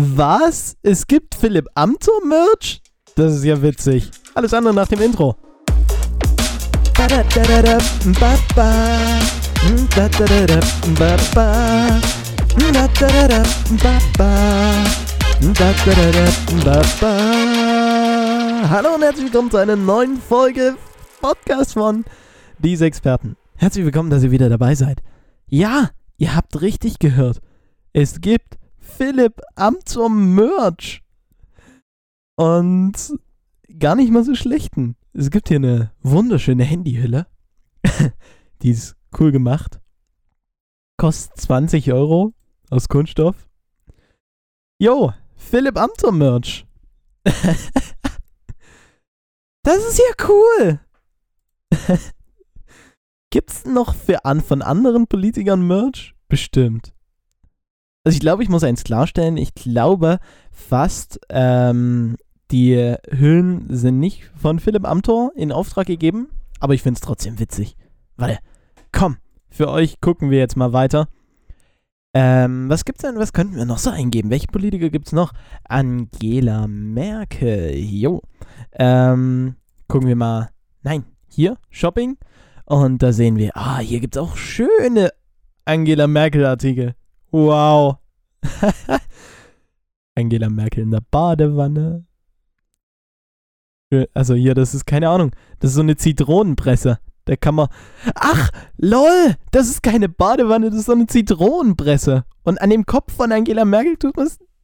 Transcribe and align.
Was? 0.00 0.76
Es 0.84 1.08
gibt 1.08 1.34
Philipp 1.34 1.66
Amthor 1.74 2.24
Merch? 2.24 2.80
Das 3.16 3.34
ist 3.34 3.42
ja 3.42 3.60
witzig. 3.60 4.12
Alles 4.32 4.54
andere 4.54 4.72
nach 4.72 4.86
dem 4.86 5.00
Intro. 5.00 5.34
Hallo 18.70 18.94
und 18.94 19.02
herzlich 19.02 19.24
willkommen 19.24 19.50
zu 19.50 19.56
einer 19.56 19.74
neuen 19.74 20.20
Folge 20.20 20.76
Podcast 21.20 21.72
von 21.72 22.04
Diese 22.60 22.84
Experten. 22.84 23.36
Herzlich 23.56 23.84
willkommen, 23.84 24.10
dass 24.10 24.22
ihr 24.22 24.30
wieder 24.30 24.48
dabei 24.48 24.76
seid. 24.76 25.02
Ja, 25.48 25.90
ihr 26.18 26.36
habt 26.36 26.60
richtig 26.60 27.00
gehört. 27.00 27.40
Es 27.92 28.20
gibt 28.20 28.58
Philipp 28.98 29.40
Amthor 29.54 30.10
Merch. 30.10 31.04
Und 32.36 32.94
gar 33.78 33.94
nicht 33.94 34.10
mal 34.10 34.24
so 34.24 34.34
schlechten. 34.34 34.96
Es 35.12 35.30
gibt 35.30 35.46
hier 35.46 35.58
eine 35.58 35.92
wunderschöne 36.02 36.64
Handyhülle. 36.64 37.28
Die 38.62 38.70
ist 38.70 38.96
cool 39.20 39.30
gemacht. 39.30 39.80
Kostet 40.96 41.40
20 41.40 41.92
Euro 41.92 42.34
aus 42.70 42.88
Kunststoff. 42.88 43.48
Jo, 44.80 45.12
Philipp 45.36 45.78
Amthor 45.78 46.10
Merch. 46.10 46.66
das 49.62 49.78
ist 49.78 49.98
ja 49.98 50.26
cool. 50.26 50.80
Gibt's 53.30 53.64
noch 53.64 53.94
für 53.94 54.24
an 54.24 54.40
von 54.40 54.60
anderen 54.60 55.06
Politikern 55.06 55.64
Merch? 55.64 56.16
Bestimmt. 56.26 56.92
Also 58.08 58.16
ich 58.16 58.20
glaube, 58.20 58.42
ich 58.42 58.48
muss 58.48 58.64
eins 58.64 58.84
klarstellen. 58.84 59.36
Ich 59.36 59.54
glaube 59.54 60.18
fast, 60.50 61.20
ähm, 61.28 62.16
die 62.50 62.96
Hüllen 63.10 63.66
sind 63.68 63.98
nicht 63.98 64.30
von 64.34 64.60
Philipp 64.60 64.88
Amthor 64.88 65.32
in 65.36 65.52
Auftrag 65.52 65.88
gegeben, 65.88 66.30
aber 66.58 66.72
ich 66.72 66.80
finde 66.80 66.96
es 66.96 67.02
trotzdem 67.02 67.38
witzig. 67.38 67.76
Warte, 68.16 68.38
komm, 68.92 69.18
für 69.50 69.68
euch 69.68 70.00
gucken 70.00 70.30
wir 70.30 70.38
jetzt 70.38 70.56
mal 70.56 70.72
weiter. 70.72 71.08
Ähm, 72.14 72.70
was 72.70 72.86
gibt's 72.86 73.02
denn, 73.02 73.18
was 73.18 73.34
könnten 73.34 73.56
wir 73.56 73.66
noch 73.66 73.76
so 73.76 73.90
eingeben? 73.90 74.30
Welche 74.30 74.46
Politiker 74.46 74.88
gibt's 74.88 75.12
noch? 75.12 75.34
Angela 75.64 76.66
Merkel, 76.66 77.74
jo. 77.76 78.22
Ähm, 78.72 79.56
gucken 79.86 80.08
wir 80.08 80.16
mal, 80.16 80.48
nein, 80.82 81.04
hier, 81.28 81.58
Shopping. 81.68 82.16
Und 82.64 83.02
da 83.02 83.12
sehen 83.12 83.36
wir, 83.36 83.50
ah, 83.54 83.80
hier 83.80 84.00
gibt's 84.00 84.16
auch 84.16 84.34
schöne 84.34 85.10
Angela 85.66 86.06
Merkel-Artikel. 86.06 86.94
Wow. 87.30 87.98
Angela 90.14 90.48
Merkel 90.48 90.82
in 90.82 90.90
der 90.90 91.02
Badewanne. 91.10 92.06
Also 94.12 94.34
hier, 94.34 94.54
das 94.54 94.74
ist 94.74 94.86
keine 94.86 95.08
Ahnung. 95.08 95.30
Das 95.60 95.70
ist 95.70 95.76
so 95.76 95.82
eine 95.82 95.96
Zitronenpresse. 95.96 96.98
Da 97.24 97.36
kann 97.36 97.54
man. 97.54 97.68
Ach, 98.14 98.50
lol! 98.78 99.36
Das 99.50 99.68
ist 99.68 99.82
keine 99.82 100.08
Badewanne, 100.08 100.70
das 100.70 100.80
ist 100.80 100.86
so 100.86 100.92
eine 100.92 101.06
Zitronenpresse. 101.06 102.24
Und 102.42 102.60
an 102.60 102.70
dem 102.70 102.86
Kopf 102.86 103.14
von 103.14 103.30
Angela 103.32 103.66
Merkel 103.66 103.98
tut, 103.98 104.14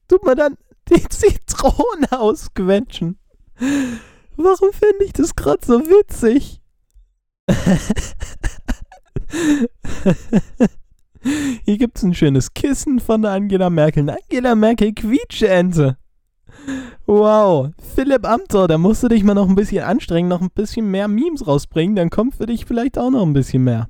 tut 0.09 0.25
man 0.25 0.37
dann 0.37 0.56
die 0.89 1.06
Zitrone 1.09 2.11
ausquetschen. 2.11 3.19
Warum 4.37 4.73
finde 4.73 5.05
ich 5.05 5.12
das 5.12 5.37
gerade 5.37 5.65
so 5.65 5.81
witzig? 5.81 6.61
Hier 11.64 11.78
gibt 11.78 11.97
es 11.97 12.03
ein 12.03 12.14
schönes 12.14 12.53
Kissen 12.55 13.00
von 13.00 13.25
Angela 13.25 13.70
Merkel. 13.70 14.08
Angela 14.11 14.55
Merkel 14.55 14.92
Quietscheente. 14.92 15.97
Wow, 17.06 17.70
Philipp 17.94 18.27
Amthor, 18.27 18.69
da 18.69 18.78
musst 18.78 19.03
du 19.03 19.08
dich 19.08 19.25
mal 19.25 19.34
noch 19.34 19.48
ein 19.48 19.55
bisschen 19.55 19.84
anstrengen, 19.84 20.28
noch 20.28 20.41
ein 20.41 20.50
bisschen 20.50 20.91
mehr 20.91 21.08
Memes 21.08 21.47
rausbringen, 21.47 21.97
dann 21.97 22.08
kommt 22.08 22.36
für 22.36 22.47
dich 22.47 22.64
vielleicht 22.64 22.99
auch 22.99 23.10
noch 23.10 23.22
ein 23.22 23.34
bisschen 23.34 23.65
mehr. 23.65 23.88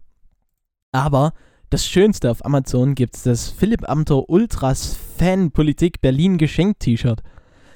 Aber 0.91 1.33
das 1.71 1.87
Schönste 1.87 2.31
auf 2.31 2.45
Amazon 2.45 2.95
gibt 2.95 3.17
es 3.17 3.23
das 3.23 3.49
Philipp 3.49 3.89
Amthor 3.89 4.29
Ultras 4.29 4.97
Fan 5.17 5.53
Politik 5.53 6.01
Berlin 6.01 6.39
Geschenk 6.39 6.79
T-Shirt. 6.81 7.23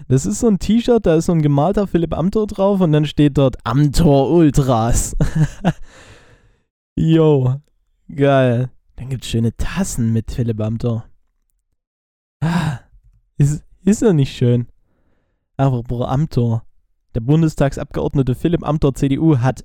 Das 0.08 0.26
ist 0.26 0.40
so 0.40 0.48
ein 0.48 0.58
T-Shirt, 0.58 1.04
da 1.06 1.16
ist 1.16 1.26
so 1.26 1.32
ein 1.32 1.42
gemalter 1.42 1.86
Philipp 1.86 2.16
Amthor 2.16 2.46
drauf 2.46 2.80
und 2.80 2.92
dann 2.92 3.06
steht 3.06 3.38
dort 3.38 3.56
Amthor 3.64 4.30
Ultras. 4.30 5.16
Yo, 6.96 7.56
geil. 8.14 8.70
Dann 8.98 9.10
gibt 9.10 9.22
es 9.24 9.30
schöne 9.30 9.56
Tassen 9.56 10.12
mit 10.12 10.32
Philipp 10.32 10.60
Amthor. 10.60 11.04
Ah, 12.40 12.80
ist, 13.36 13.64
ist 13.84 14.02
ja 14.02 14.12
nicht 14.12 14.36
schön. 14.36 14.66
Apropos 15.56 16.06
Amthor. 16.06 16.64
Der 17.14 17.20
Bundestagsabgeordnete 17.20 18.34
Philipp 18.34 18.66
Amthor 18.66 18.94
CDU 18.94 19.38
hat 19.38 19.64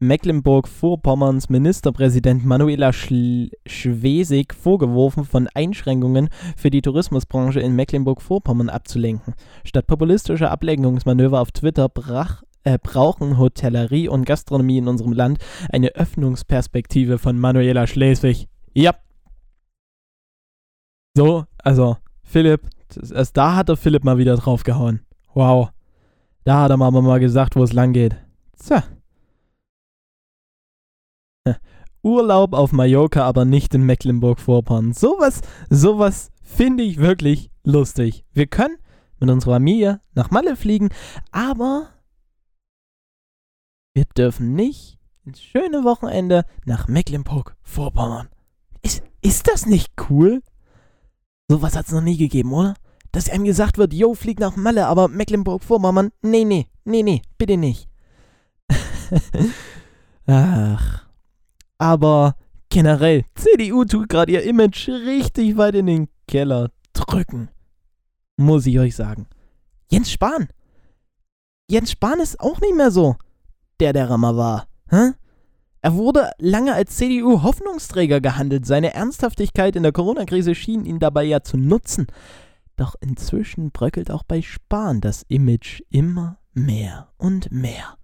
Mecklenburg-Vorpommerns 0.00 1.48
Ministerpräsident 1.48 2.44
Manuela 2.44 2.92
Sch 2.92 3.50
Schwesig 3.66 4.54
vorgeworfen, 4.54 5.24
von 5.24 5.48
Einschränkungen 5.54 6.28
für 6.56 6.70
die 6.70 6.82
Tourismusbranche 6.82 7.60
in 7.60 7.76
Mecklenburg-Vorpommern 7.76 8.70
abzulenken. 8.70 9.34
Statt 9.64 9.86
populistischer 9.86 10.50
Ablenkungsmanöver 10.50 11.40
auf 11.40 11.52
Twitter 11.52 11.88
brach, 11.88 12.42
äh, 12.68 12.78
brauchen 12.82 13.38
Hotellerie 13.38 14.08
und 14.08 14.26
Gastronomie 14.26 14.78
in 14.78 14.88
unserem 14.88 15.12
Land 15.12 15.38
eine 15.72 15.94
Öffnungsperspektive 15.94 17.18
von 17.18 17.38
Manuela 17.38 17.86
Schleswig. 17.86 18.48
Ja. 18.74 18.94
So, 21.16 21.46
also 21.58 21.96
Philipp, 22.22 22.68
erst 23.10 23.36
da 23.36 23.56
hat 23.56 23.70
der 23.70 23.76
Philipp 23.76 24.04
mal 24.04 24.18
wieder 24.18 24.36
draufgehauen. 24.36 25.00
Wow. 25.32 25.70
Da 26.44 26.62
hat 26.62 26.70
er 26.70 26.76
mal, 26.76 26.90
mal 26.90 27.20
gesagt, 27.20 27.56
wo 27.56 27.62
es 27.62 27.72
lang 27.72 27.92
geht. 27.92 28.16
Tja. 28.62 28.84
Urlaub 32.02 32.52
auf 32.52 32.72
Mallorca, 32.72 33.24
aber 33.24 33.44
nicht 33.44 33.74
in 33.74 33.82
Mecklenburg-Vorpommern. 33.84 34.92
Sowas, 34.92 35.40
sowas 35.70 36.30
finde 36.42 36.84
ich 36.84 36.98
wirklich 36.98 37.50
lustig. 37.64 38.24
Wir 38.32 38.46
können 38.46 38.76
mit 39.18 39.30
unserer 39.30 39.54
Familie 39.54 40.00
nach 40.14 40.30
Malle 40.30 40.54
fliegen, 40.54 40.90
aber 41.32 41.88
wir 43.98 44.04
dürfen 44.04 44.54
nicht 44.54 44.96
ins 45.24 45.42
schöne 45.42 45.82
Wochenende 45.82 46.44
nach 46.64 46.86
Mecklenburg-Vorpommern. 46.86 48.28
Ist, 48.82 49.02
ist 49.22 49.48
das 49.48 49.66
nicht 49.66 49.90
cool? 50.08 50.40
Sowas 51.48 51.74
hat 51.74 51.86
es 51.86 51.92
noch 51.92 52.00
nie 52.00 52.16
gegeben, 52.16 52.52
oder? 52.52 52.74
dass 53.10 53.28
einem 53.28 53.44
gesagt 53.44 53.76
wird, 53.76 53.92
yo, 53.92 54.14
flieg 54.14 54.38
nach 54.38 54.54
Malle, 54.54 54.86
aber 54.86 55.08
Mecklenburg-Vorpommern, 55.08 56.10
nee, 56.22 56.44
nee, 56.44 56.68
nee, 56.84 57.02
nee, 57.02 57.22
bitte 57.38 57.56
nicht. 57.56 57.88
Ach. 60.26 61.08
Aber 61.78 62.36
generell, 62.68 63.24
CDU 63.34 63.84
tut 63.84 64.08
gerade 64.08 64.30
ihr 64.30 64.44
Image 64.44 64.88
richtig 64.88 65.56
weit 65.56 65.74
in 65.74 65.86
den 65.86 66.08
Keller 66.28 66.70
drücken. 66.92 67.48
Muss 68.36 68.64
ich 68.66 68.78
euch 68.78 68.94
sagen. 68.94 69.26
Jens 69.90 70.12
Spahn. 70.12 70.48
Jens 71.68 71.90
Spahn 71.90 72.20
ist 72.20 72.38
auch 72.38 72.60
nicht 72.60 72.76
mehr 72.76 72.92
so, 72.92 73.16
der 73.80 73.92
der 73.92 74.10
Rammer 74.10 74.36
war. 74.36 74.66
Hä? 74.90 75.12
Er 75.80 75.94
wurde 75.94 76.32
lange 76.38 76.74
als 76.74 76.96
CDU-Hoffnungsträger 76.96 78.20
gehandelt. 78.20 78.66
Seine 78.66 78.94
Ernsthaftigkeit 78.94 79.76
in 79.76 79.84
der 79.84 79.92
Corona-Krise 79.92 80.54
schien 80.54 80.84
ihn 80.84 80.98
dabei 80.98 81.24
ja 81.24 81.42
zu 81.42 81.56
nutzen. 81.56 82.08
Doch 82.76 82.94
inzwischen 83.00 83.70
bröckelt 83.70 84.10
auch 84.10 84.24
bei 84.24 84.42
Spahn 84.42 85.00
das 85.00 85.24
Image 85.28 85.82
immer 85.88 86.38
mehr 86.52 87.12
und 87.16 87.52
mehr. 87.52 87.96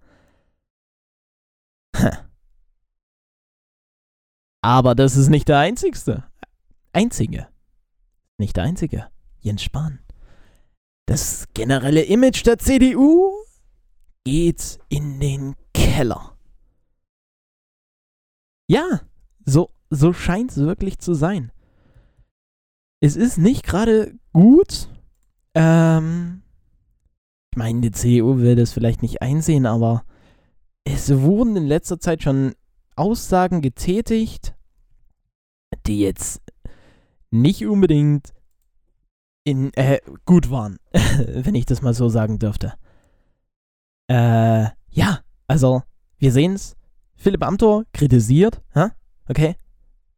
Aber 4.61 4.95
das 4.95 5.15
ist 5.15 5.29
nicht 5.29 5.47
der 5.47 5.59
einzigste. 5.59 6.23
Einzige. 6.91 7.47
Nicht 8.37 8.57
der 8.57 8.63
einzige. 8.63 9.07
Jens 9.39 9.63
Spahn. 9.63 9.99
Das 11.05 11.45
generelle 11.53 12.01
Image 12.01 12.45
der 12.45 12.57
CDU 12.57 13.31
geht 14.23 14.79
in 14.89 15.19
den 15.19 15.55
Keller. 15.95 16.37
Ja, 18.67 19.01
so, 19.45 19.69
so 19.89 20.13
scheint 20.13 20.51
es 20.51 20.57
wirklich 20.57 20.99
zu 20.99 21.13
sein 21.13 21.51
es 23.05 23.15
ist 23.15 23.37
nicht 23.37 23.63
gerade 23.63 24.15
gut. 24.33 24.89
Ähm, 25.53 26.41
ich 27.51 27.57
meine, 27.57 27.81
die 27.81 27.91
CDU 27.91 28.37
will 28.37 28.55
das 28.55 28.73
vielleicht 28.73 29.01
nicht 29.01 29.21
einsehen, 29.21 29.65
aber 29.65 30.03
es 30.83 31.09
wurden 31.21 31.55
in 31.55 31.67
letzter 31.67 31.99
Zeit 31.99 32.23
schon 32.23 32.53
Aussagen 32.95 33.61
getätigt, 33.61 34.55
die 35.85 35.99
jetzt 35.99 36.41
nicht 37.31 37.65
unbedingt 37.65 38.33
in, 39.43 39.71
äh, 39.73 39.99
gut 40.25 40.49
waren, 40.49 40.77
wenn 40.91 41.55
ich 41.55 41.65
das 41.65 41.81
mal 41.81 41.93
so 41.93 42.09
sagen 42.09 42.39
dürfte. 42.39 42.73
Äh, 44.07 44.69
ja, 44.89 45.19
also, 45.47 45.83
wir 46.17 46.31
sehen's. 46.31 46.75
Philipp 47.15 47.43
Amthor 47.43 47.85
kritisiert, 47.93 48.61
hä? 48.73 48.89
okay? 49.29 49.55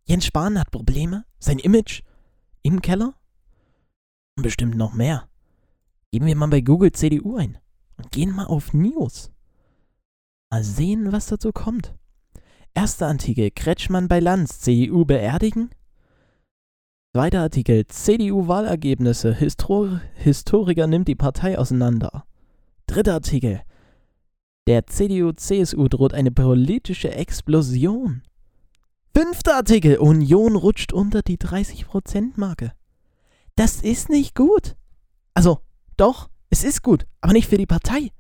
Jens 0.06 0.26
Spahn 0.26 0.60
hat 0.60 0.72
Probleme, 0.72 1.26
sein 1.38 1.60
Image 1.60 2.02
im 2.64 2.82
Keller. 2.82 3.14
Und 4.36 4.44
bestimmt 4.44 4.76
noch 4.76 4.94
mehr. 4.94 5.28
Geben 6.12 6.26
wir 6.26 6.36
mal 6.36 6.48
bei 6.48 6.62
Google 6.62 6.92
CDU 6.92 7.36
ein 7.36 7.58
und 7.98 8.12
gehen 8.12 8.34
mal 8.34 8.46
auf 8.46 8.74
News. 8.74 9.32
Mal 10.50 10.64
sehen, 10.64 11.12
was 11.12 11.28
dazu 11.28 11.52
kommt. 11.52 11.94
Erster 12.74 13.08
Artikel: 13.08 13.52
Kretschmann 13.52 14.08
bei 14.08 14.20
Lanz, 14.20 14.60
CDU 14.62 15.04
beerdigen? 15.04 15.72
Zweiter 17.14 17.42
Artikel: 17.42 17.86
CDU-Wahlergebnisse. 17.88 19.34
Histor 19.34 20.02
Historiker 20.16 20.88
nimmt 20.88 21.08
die 21.08 21.16
Partei 21.16 21.58
auseinander. 21.58 22.26
Dritter 22.86 23.16
Artikel: 23.16 23.62
Der 24.68 24.86
CDU-CSU 24.86 25.88
droht 25.88 26.14
eine 26.14 26.30
politische 26.30 27.10
Explosion. 27.10 28.22
Fünfter 29.16 29.56
Artikel: 29.56 29.98
Union 29.98 30.58
rutscht 30.58 30.92
unter 30.92 31.22
die 31.22 31.38
30%-Marke. 31.38 32.74
Das 33.56 33.82
ist 33.82 34.10
nicht 34.10 34.36
gut. 34.36 34.76
Also, 35.34 35.62
doch, 35.96 36.30
es 36.50 36.66
ist 36.66 36.84
gut, 36.84 37.08
aber 37.22 37.32
nicht 37.32 37.48
für 37.48 37.58
die 37.58 37.66
Partei. 37.66 38.12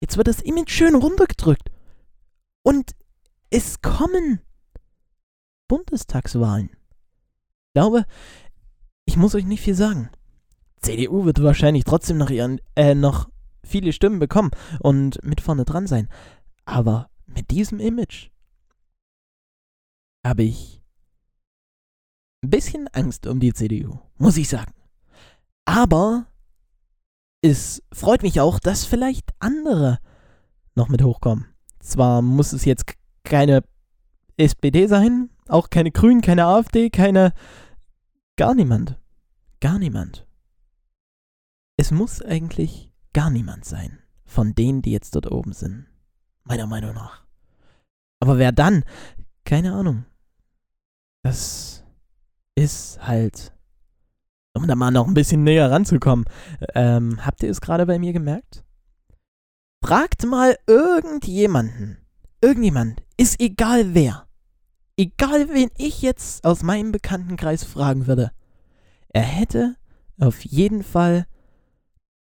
Jetzt 0.00 0.18
wird 0.18 0.28
das 0.28 0.42
Image 0.42 0.70
schön 0.70 0.94
runtergedrückt. 0.94 1.70
Und 2.62 2.92
es 3.48 3.80
kommen 3.80 4.40
Bundestagswahlen. 5.68 6.68
Ich 6.70 7.72
glaube, 7.72 8.04
ich 9.06 9.16
muss 9.16 9.34
euch 9.34 9.46
nicht 9.46 9.62
viel 9.62 9.74
sagen. 9.74 10.10
CDU 10.82 11.24
wird 11.24 11.42
wahrscheinlich 11.42 11.84
trotzdem 11.84 12.18
noch, 12.18 12.28
ihren, 12.28 12.60
äh, 12.76 12.94
noch 12.94 13.30
viele 13.64 13.92
Stimmen 13.92 14.18
bekommen 14.18 14.50
und 14.80 15.22
mit 15.22 15.40
vorne 15.40 15.64
dran 15.64 15.86
sein. 15.86 16.08
Aber 16.64 17.10
mit 17.26 17.50
diesem 17.50 17.80
Image 17.80 18.30
habe 20.24 20.42
ich 20.42 20.82
ein 22.42 22.50
bisschen 22.50 22.88
Angst 22.88 23.26
um 23.26 23.40
die 23.40 23.52
CDU, 23.52 23.98
muss 24.16 24.36
ich 24.36 24.48
sagen. 24.48 24.72
Aber 25.64 26.26
es 27.42 27.82
freut 27.92 28.22
mich 28.22 28.40
auch, 28.40 28.58
dass 28.58 28.84
vielleicht 28.84 29.30
andere 29.38 29.98
noch 30.74 30.88
mit 30.88 31.02
hochkommen. 31.02 31.46
Zwar 31.80 32.22
muss 32.22 32.52
es 32.52 32.64
jetzt 32.64 32.94
keine 33.24 33.62
SPD 34.36 34.86
sein, 34.86 35.30
auch 35.48 35.70
keine 35.70 35.90
Grünen, 35.90 36.20
keine 36.20 36.46
AfD, 36.46 36.90
keine. 36.90 37.32
gar 38.36 38.54
niemand. 38.54 38.98
Gar 39.60 39.78
niemand. 39.78 40.26
Es 41.76 41.90
muss 41.90 42.22
eigentlich 42.22 42.92
gar 43.18 43.30
niemand 43.30 43.64
sein 43.64 43.98
von 44.24 44.54
denen, 44.54 44.80
die 44.80 44.92
jetzt 44.92 45.16
dort 45.16 45.28
oben 45.32 45.52
sind. 45.52 45.86
Meiner 46.44 46.68
Meinung 46.68 46.94
nach. 46.94 47.24
Aber 48.20 48.38
wer 48.38 48.52
dann? 48.52 48.84
Keine 49.44 49.72
Ahnung. 49.72 50.04
Das 51.24 51.82
ist 52.54 53.04
halt 53.04 53.52
um 54.54 54.68
da 54.68 54.76
mal 54.76 54.92
noch 54.92 55.08
ein 55.08 55.14
bisschen 55.14 55.42
näher 55.42 55.68
ranzukommen. 55.68 56.26
Ähm, 56.76 57.26
habt 57.26 57.42
ihr 57.42 57.50
es 57.50 57.60
gerade 57.60 57.86
bei 57.86 57.98
mir 57.98 58.12
gemerkt? 58.12 58.64
Fragt 59.84 60.24
mal 60.24 60.56
irgendjemanden. 60.68 61.98
Irgendjemand. 62.40 63.02
Ist 63.16 63.40
egal 63.40 63.94
wer. 63.94 64.28
Egal 64.96 65.48
wen 65.48 65.70
ich 65.76 66.02
jetzt 66.02 66.44
aus 66.44 66.62
meinem 66.62 66.92
Bekanntenkreis 66.92 67.64
fragen 67.64 68.06
würde. 68.06 68.30
Er 69.08 69.22
hätte 69.22 69.74
auf 70.20 70.44
jeden 70.44 70.84
Fall 70.84 71.26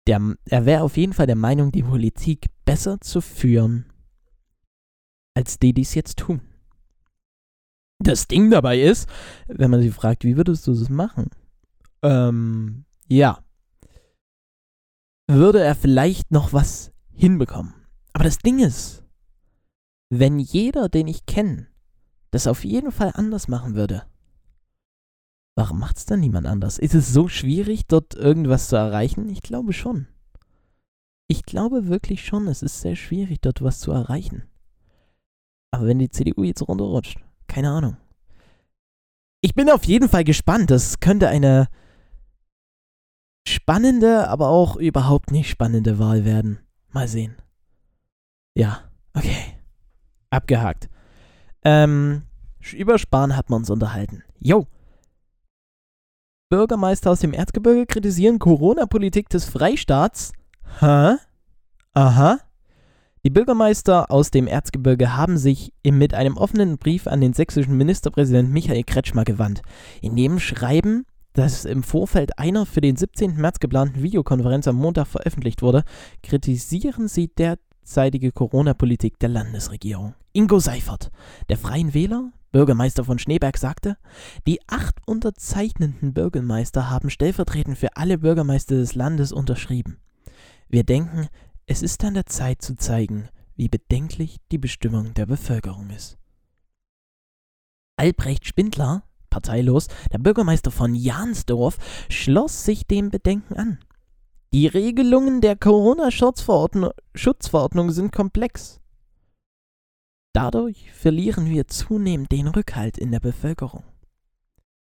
der, 0.07 0.35
er 0.45 0.65
wäre 0.65 0.83
auf 0.83 0.97
jeden 0.97 1.13
Fall 1.13 1.27
der 1.27 1.35
Meinung, 1.35 1.71
die 1.71 1.83
Politik 1.83 2.47
besser 2.65 2.99
zu 3.01 3.21
führen, 3.21 3.85
als 5.33 5.59
die, 5.59 5.73
die 5.73 5.81
es 5.81 5.95
jetzt 5.95 6.19
tun. 6.19 6.41
Das 7.99 8.27
Ding 8.27 8.51
dabei 8.51 8.79
ist, 8.79 9.09
wenn 9.47 9.71
man 9.71 9.81
sie 9.81 9.91
fragt, 9.91 10.23
wie 10.23 10.37
würdest 10.37 10.67
du 10.67 10.73
das 10.73 10.89
machen? 10.89 11.29
ähm, 12.05 12.85
ja, 13.07 13.43
würde 15.27 15.61
er 15.61 15.75
vielleicht 15.75 16.31
noch 16.31 16.53
was 16.53 16.91
hinbekommen. 17.11 17.73
Aber 18.13 18.23
das 18.23 18.37
Ding 18.37 18.59
ist, 18.59 19.03
wenn 20.09 20.39
jeder, 20.39 20.87
den 20.87 21.07
ich 21.07 21.25
kenne, 21.25 21.67
das 22.31 22.47
auf 22.47 22.63
jeden 22.63 22.91
Fall 22.91 23.11
anders 23.15 23.47
machen 23.47 23.75
würde, 23.75 24.03
warum 25.55 25.79
macht 25.79 25.97
es 25.97 26.05
dann 26.05 26.19
niemand 26.19 26.45
anders? 26.47 26.77
Ist 26.77 26.93
es 26.93 27.11
so 27.11 27.27
schwierig, 27.27 27.87
dort 27.87 28.13
irgendwas 28.13 28.67
zu 28.67 28.75
erreichen? 28.75 29.29
Ich 29.29 29.41
glaube 29.41 29.73
schon. 29.73 30.07
Ich 31.27 31.43
glaube 31.43 31.87
wirklich 31.87 32.25
schon, 32.25 32.47
es 32.47 32.61
ist 32.61 32.81
sehr 32.81 32.95
schwierig, 32.95 33.41
dort 33.41 33.63
was 33.63 33.79
zu 33.79 33.91
erreichen. 33.91 34.43
Aber 35.71 35.87
wenn 35.87 35.99
die 35.99 36.09
CDU 36.09 36.43
jetzt 36.43 36.61
runterrutscht, 36.61 37.19
keine 37.47 37.71
Ahnung. 37.71 37.97
Ich 39.41 39.55
bin 39.55 39.69
auf 39.69 39.83
jeden 39.85 40.09
Fall 40.09 40.23
gespannt. 40.23 40.71
Das 40.71 40.99
könnte 40.99 41.27
eine 41.29 41.67
spannende, 43.47 44.27
aber 44.27 44.49
auch 44.49 44.75
überhaupt 44.75 45.31
nicht 45.31 45.49
spannende 45.49 45.99
Wahl 45.99 46.25
werden. 46.25 46.59
Mal 46.89 47.07
sehen. 47.07 47.35
Ja, 48.55 48.83
okay. 49.13 49.35
Abgehakt. 50.29 50.89
Ähm, 51.63 52.23
über 52.73 52.97
Spahn 52.97 53.35
hat 53.35 53.49
man 53.49 53.61
uns 53.61 53.69
unterhalten. 53.69 54.23
Jo. 54.39 54.67
Bürgermeister 56.49 57.09
aus 57.09 57.21
dem 57.21 57.33
Erzgebirge 57.33 57.87
kritisieren 57.87 58.37
Corona-Politik 58.37 59.29
des 59.29 59.45
Freistaats. 59.45 60.31
Hä? 60.79 61.15
Aha. 61.93 62.39
Die 63.23 63.31
Bürgermeister 63.31 64.11
aus 64.11 64.29
dem 64.29 64.45
Erzgebirge 64.45 65.17
haben 65.17 65.39
sich 65.39 65.73
mit 65.83 66.13
einem 66.13 66.37
offenen 66.37 66.77
Brief 66.77 67.07
an 67.07 67.19
den 67.19 67.33
sächsischen 67.33 67.75
Ministerpräsidenten 67.77 68.53
Michael 68.53 68.83
Kretschmer 68.83 69.23
gewandt. 69.23 69.63
In 70.01 70.15
dem 70.15 70.39
schreiben 70.39 71.05
das 71.33 71.65
im 71.65 71.81
Vorfeld 71.81 72.37
einer 72.37 72.67
für 72.67 72.79
den 72.79 72.95
17. 72.95 73.37
März 73.37 73.59
geplanten 73.59 74.03
Videokonferenz 74.03 74.67
am 74.67 74.75
Montag 74.75 75.07
veröffentlicht 75.07 75.63
wurde, 75.63 75.83
kritisieren 76.21 77.07
sie 77.07 77.27
derzeitige 77.27 78.31
Corona-Politik 78.31 79.17
der 79.17 79.29
Landesregierung. 79.29 80.13
Ingo 80.31 80.59
Seifert, 80.59 81.11
der 81.49 81.57
Freien 81.57 81.95
Wähler, 81.95 82.31
Bürgermeister 82.55 83.03
von 83.03 83.19
Schneeberg, 83.19 83.57
sagte, 83.57 83.97
die 84.47 84.61
acht 84.67 85.05
unterzeichnenden 85.05 86.13
Bürgermeister 86.13 86.89
haben 86.89 87.09
stellvertretend 87.09 87.77
für 87.77 87.97
alle 87.97 88.17
Bürgermeister 88.17 88.75
des 88.75 88.95
Landes 88.95 89.33
unterschrieben. 89.33 89.99
Wir 90.69 90.85
denken, 90.85 91.27
es 91.65 91.81
ist 91.81 92.01
an 92.05 92.13
der 92.13 92.27
Zeit 92.27 92.61
zu 92.61 92.77
zeigen, 92.77 93.27
wie 93.57 93.67
bedenklich 93.67 94.37
die 94.53 94.57
Bestimmung 94.57 95.13
der 95.15 95.25
Bevölkerung 95.25 95.89
ist. 95.89 96.17
Albrecht 97.97 98.47
Spindler, 98.47 99.03
parteilos, 99.29 99.89
der 100.13 100.19
Bürgermeister 100.19 100.71
von 100.71 100.95
Jansdorf, 100.95 101.77
schloss 102.07 102.63
sich 102.63 102.87
dem 102.87 103.09
Bedenken 103.09 103.55
an. 103.55 103.79
Die 104.53 104.67
Regelungen 104.67 105.41
der 105.41 105.57
Corona-Schutzverordnung 105.57 107.91
sind 107.91 108.13
komplex. 108.13 108.79
Dadurch 110.35 110.91
verlieren 110.91 111.49
wir 111.49 111.65
zunehmend 111.69 112.29
den 112.29 112.49
Rückhalt 112.49 112.97
in 112.97 113.09
der 113.09 113.21
Bevölkerung. 113.21 113.85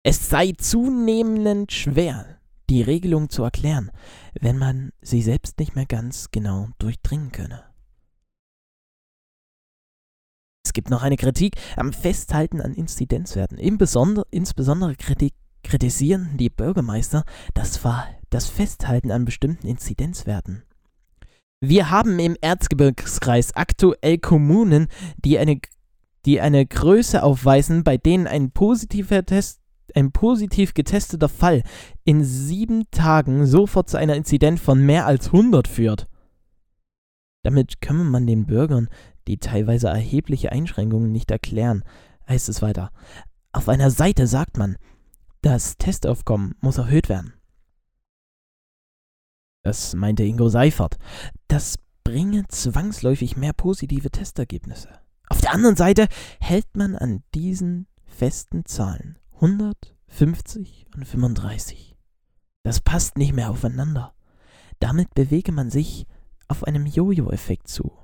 Es 0.03 0.29
sei 0.29 0.51
zunehmend 0.55 1.71
schwer, 1.71 2.37
die 2.69 2.83
Regelung 2.83 3.31
zu 3.31 3.41
erklären, 3.41 3.89
wenn 4.39 4.59
man 4.59 4.91
sie 5.01 5.23
selbst 5.23 5.57
nicht 5.57 5.75
mehr 5.75 5.87
ganz 5.87 6.29
genau 6.29 6.69
durchdringen 6.77 7.31
könne. 7.31 7.63
Es 10.63 10.73
gibt 10.73 10.91
noch 10.91 11.01
eine 11.01 11.17
Kritik 11.17 11.55
am 11.75 11.91
Festhalten 11.91 12.61
an 12.61 12.75
Inzidenzwerten. 12.75 13.57
insbesondere 13.57 14.95
Kritik, 14.95 15.33
kritisieren 15.63 16.37
die 16.37 16.51
Bürgermeister 16.51 17.23
das, 17.55 17.79
das 18.29 18.47
Festhalten 18.47 19.09
an 19.09 19.25
bestimmten 19.25 19.65
Inzidenzwerten. 19.65 20.61
Wir 21.63 21.91
haben 21.91 22.17
im 22.17 22.35
Erzgebirgskreis 22.41 23.55
aktuell 23.55 24.17
Kommunen, 24.17 24.87
die 25.23 25.37
eine, 25.37 25.59
die 26.25 26.41
eine 26.41 26.65
Größe 26.65 27.21
aufweisen, 27.21 27.83
bei 27.83 27.97
denen 27.97 28.25
ein 28.25 28.51
positiver 28.51 29.23
Test 29.23 29.61
ein 29.93 30.11
positiv 30.11 30.73
getesteter 30.73 31.29
Fall 31.29 31.63
in 32.03 32.23
sieben 32.23 32.89
Tagen 32.91 33.45
sofort 33.45 33.89
zu 33.89 33.97
einer 33.97 34.15
Inzidenz 34.15 34.61
von 34.61 34.83
mehr 34.85 35.05
als 35.05 35.27
100 35.27 35.67
führt. 35.67 36.07
Damit 37.43 37.81
können 37.81 38.09
man 38.09 38.25
den 38.25 38.45
Bürgern 38.45 38.89
die 39.27 39.37
teilweise 39.37 39.87
erhebliche 39.87 40.51
Einschränkungen 40.51 41.11
nicht 41.11 41.29
erklären, 41.29 41.83
heißt 42.27 42.49
es 42.49 42.61
weiter. 42.61 42.91
Auf 43.51 43.69
einer 43.69 43.91
Seite 43.91 44.27
sagt 44.27 44.57
man, 44.57 44.77
das 45.41 45.77
Testaufkommen 45.77 46.55
muss 46.61 46.77
erhöht 46.77 47.09
werden. 47.09 47.33
Das 49.63 49.93
meinte 49.93 50.23
Ingo 50.23 50.49
Seifert. 50.49 50.97
Das 51.47 51.77
bringe 52.03 52.47
zwangsläufig 52.47 53.37
mehr 53.37 53.53
positive 53.53 54.09
Testergebnisse. 54.09 54.89
Auf 55.29 55.41
der 55.41 55.53
anderen 55.53 55.75
Seite 55.75 56.07
hält 56.39 56.75
man 56.75 56.95
an 56.95 57.23
diesen 57.35 57.87
festen 58.03 58.65
Zahlen 58.65 59.17
150 59.35 60.87
und 60.95 61.05
35. 61.05 61.95
Das 62.63 62.81
passt 62.81 63.17
nicht 63.17 63.33
mehr 63.33 63.49
aufeinander. 63.49 64.13
Damit 64.79 65.13
bewege 65.13 65.51
man 65.51 65.69
sich 65.69 66.07
auf 66.47 66.63
einem 66.63 66.85
Jojo-Effekt 66.85 67.67
zu 67.67 68.01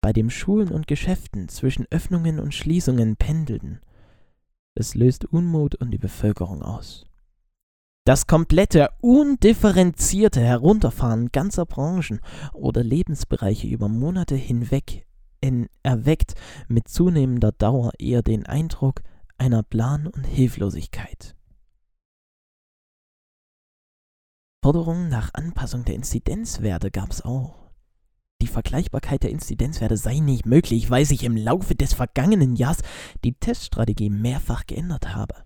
bei 0.00 0.12
dem 0.12 0.30
Schulen 0.30 0.70
und 0.70 0.86
Geschäften 0.86 1.48
zwischen 1.48 1.86
Öffnungen 1.90 2.40
und 2.40 2.54
Schließungen 2.54 3.16
pendelten. 3.16 3.80
Das 4.74 4.94
löst 4.94 5.26
Unmut 5.26 5.74
und 5.74 5.90
die 5.90 5.98
Bevölkerung 5.98 6.62
aus. 6.62 7.04
Das 8.10 8.26
komplette, 8.26 8.90
undifferenzierte 9.00 10.40
Herunterfahren 10.40 11.30
ganzer 11.30 11.64
Branchen 11.64 12.18
oder 12.52 12.82
Lebensbereiche 12.82 13.68
über 13.68 13.88
Monate 13.88 14.34
hinweg 14.34 15.06
in, 15.40 15.68
erweckt 15.84 16.34
mit 16.66 16.88
zunehmender 16.88 17.52
Dauer 17.52 17.92
eher 18.00 18.22
den 18.22 18.46
Eindruck 18.46 19.02
einer 19.38 19.62
Plan- 19.62 20.08
und 20.08 20.24
Hilflosigkeit. 20.24 21.36
Forderungen 24.64 25.08
nach 25.08 25.32
Anpassung 25.34 25.84
der 25.84 25.94
Inzidenzwerte 25.94 26.90
gab 26.90 27.12
es 27.12 27.22
auch. 27.22 27.70
Die 28.42 28.48
Vergleichbarkeit 28.48 29.22
der 29.22 29.30
Inzidenzwerte 29.30 29.96
sei 29.96 30.18
nicht 30.18 30.46
möglich, 30.46 30.90
weil 30.90 31.04
sich 31.04 31.22
im 31.22 31.36
Laufe 31.36 31.76
des 31.76 31.92
vergangenen 31.92 32.56
Jahres 32.56 32.82
die 33.22 33.34
Teststrategie 33.34 34.10
mehrfach 34.10 34.66
geändert 34.66 35.14
habe. 35.14 35.44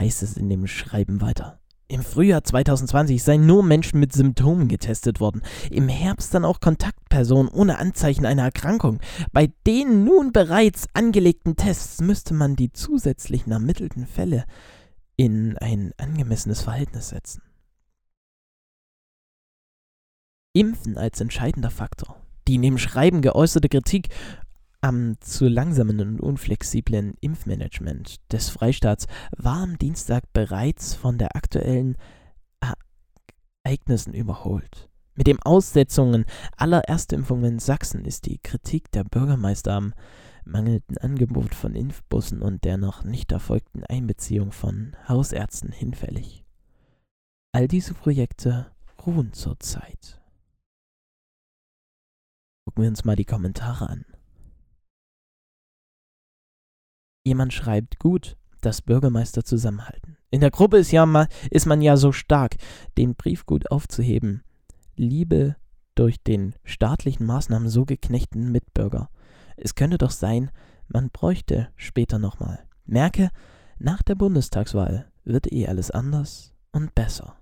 Heißt 0.00 0.22
es 0.22 0.36
in 0.36 0.48
dem 0.48 0.66
Schreiben 0.66 1.20
weiter. 1.20 1.60
Im 1.88 2.02
Frühjahr 2.02 2.42
2020 2.42 3.22
seien 3.22 3.46
nur 3.46 3.62
Menschen 3.62 4.00
mit 4.00 4.12
Symptomen 4.12 4.66
getestet 4.66 5.20
worden. 5.20 5.42
Im 5.70 5.88
Herbst 5.88 6.34
dann 6.34 6.44
auch 6.44 6.58
Kontaktpersonen 6.58 7.48
ohne 7.48 7.78
Anzeichen 7.78 8.26
einer 8.26 8.42
Erkrankung. 8.42 8.98
Bei 9.32 9.52
den 9.66 10.04
nun 10.04 10.32
bereits 10.32 10.88
angelegten 10.94 11.54
Tests 11.54 12.00
müsste 12.00 12.34
man 12.34 12.56
die 12.56 12.72
zusätzlichen 12.72 13.52
ermittelten 13.52 14.06
Fälle 14.06 14.46
in 15.16 15.56
ein 15.58 15.92
angemessenes 15.96 16.60
Verhältnis 16.60 17.10
setzen. 17.10 17.42
Impfen 20.54 20.98
als 20.98 21.20
entscheidender 21.20 21.70
Faktor. 21.70 22.16
Die 22.48 22.56
in 22.56 22.62
dem 22.62 22.78
Schreiben 22.78 23.22
geäußerte 23.22 23.68
Kritik 23.68 24.08
am 24.80 25.20
zu 25.20 25.48
langsamen 25.48 26.00
und 26.00 26.20
unflexiblen 26.20 27.14
Impfmanagement 27.20 28.16
des 28.32 28.50
Freistaats 28.50 29.06
war 29.36 29.62
am 29.62 29.78
Dienstag 29.78 30.32
bereits 30.32 30.94
von 30.94 31.18
der 31.18 31.36
aktuellen 31.36 31.96
Ereignissen 33.64 34.14
überholt. 34.14 34.88
Mit 35.14 35.26
den 35.26 35.40
Aussetzungen 35.42 36.24
aller 36.56 36.80
Erstimpfungen 36.80 37.54
in 37.54 37.58
Sachsen 37.58 38.04
ist 38.04 38.26
die 38.26 38.38
Kritik 38.38 38.90
der 38.92 39.02
Bürgermeister 39.02 39.72
am 39.72 39.94
mangelnden 40.44 40.98
Angebot 40.98 41.54
von 41.54 41.74
Impfbussen 41.74 42.42
und 42.42 42.64
der 42.64 42.76
noch 42.76 43.02
nicht 43.02 43.32
erfolgten 43.32 43.82
Einbeziehung 43.84 44.52
von 44.52 44.96
Hausärzten 45.08 45.72
hinfällig. 45.72 46.44
All 47.52 47.66
diese 47.66 47.94
Projekte 47.94 48.70
ruhen 49.04 49.32
zurzeit. 49.32 50.20
Gucken 52.64 52.82
wir 52.82 52.90
uns 52.90 53.04
mal 53.04 53.16
die 53.16 53.24
Kommentare 53.24 53.88
an. 53.88 54.04
Jemand 57.26 57.52
schreibt 57.52 57.98
gut, 57.98 58.36
dass 58.60 58.82
Bürgermeister 58.82 59.42
zusammenhalten. 59.42 60.16
In 60.30 60.40
der 60.40 60.52
Gruppe 60.52 60.76
ist, 60.76 60.92
ja 60.92 61.04
mal, 61.06 61.26
ist 61.50 61.66
man 61.66 61.82
ja 61.82 61.96
so 61.96 62.12
stark, 62.12 62.54
den 62.96 63.16
Brief 63.16 63.46
gut 63.46 63.68
aufzuheben. 63.72 64.44
Liebe 64.94 65.56
durch 65.96 66.22
den 66.22 66.54
staatlichen 66.62 67.26
Maßnahmen 67.26 67.68
so 67.68 67.84
geknechten 67.84 68.52
Mitbürger. 68.52 69.10
Es 69.56 69.74
könnte 69.74 69.98
doch 69.98 70.12
sein, 70.12 70.52
man 70.86 71.10
bräuchte 71.10 71.66
später 71.74 72.20
nochmal. 72.20 72.60
Merke, 72.84 73.32
nach 73.80 74.04
der 74.04 74.14
Bundestagswahl 74.14 75.10
wird 75.24 75.50
eh 75.50 75.66
alles 75.66 75.90
anders 75.90 76.54
und 76.70 76.94
besser. 76.94 77.36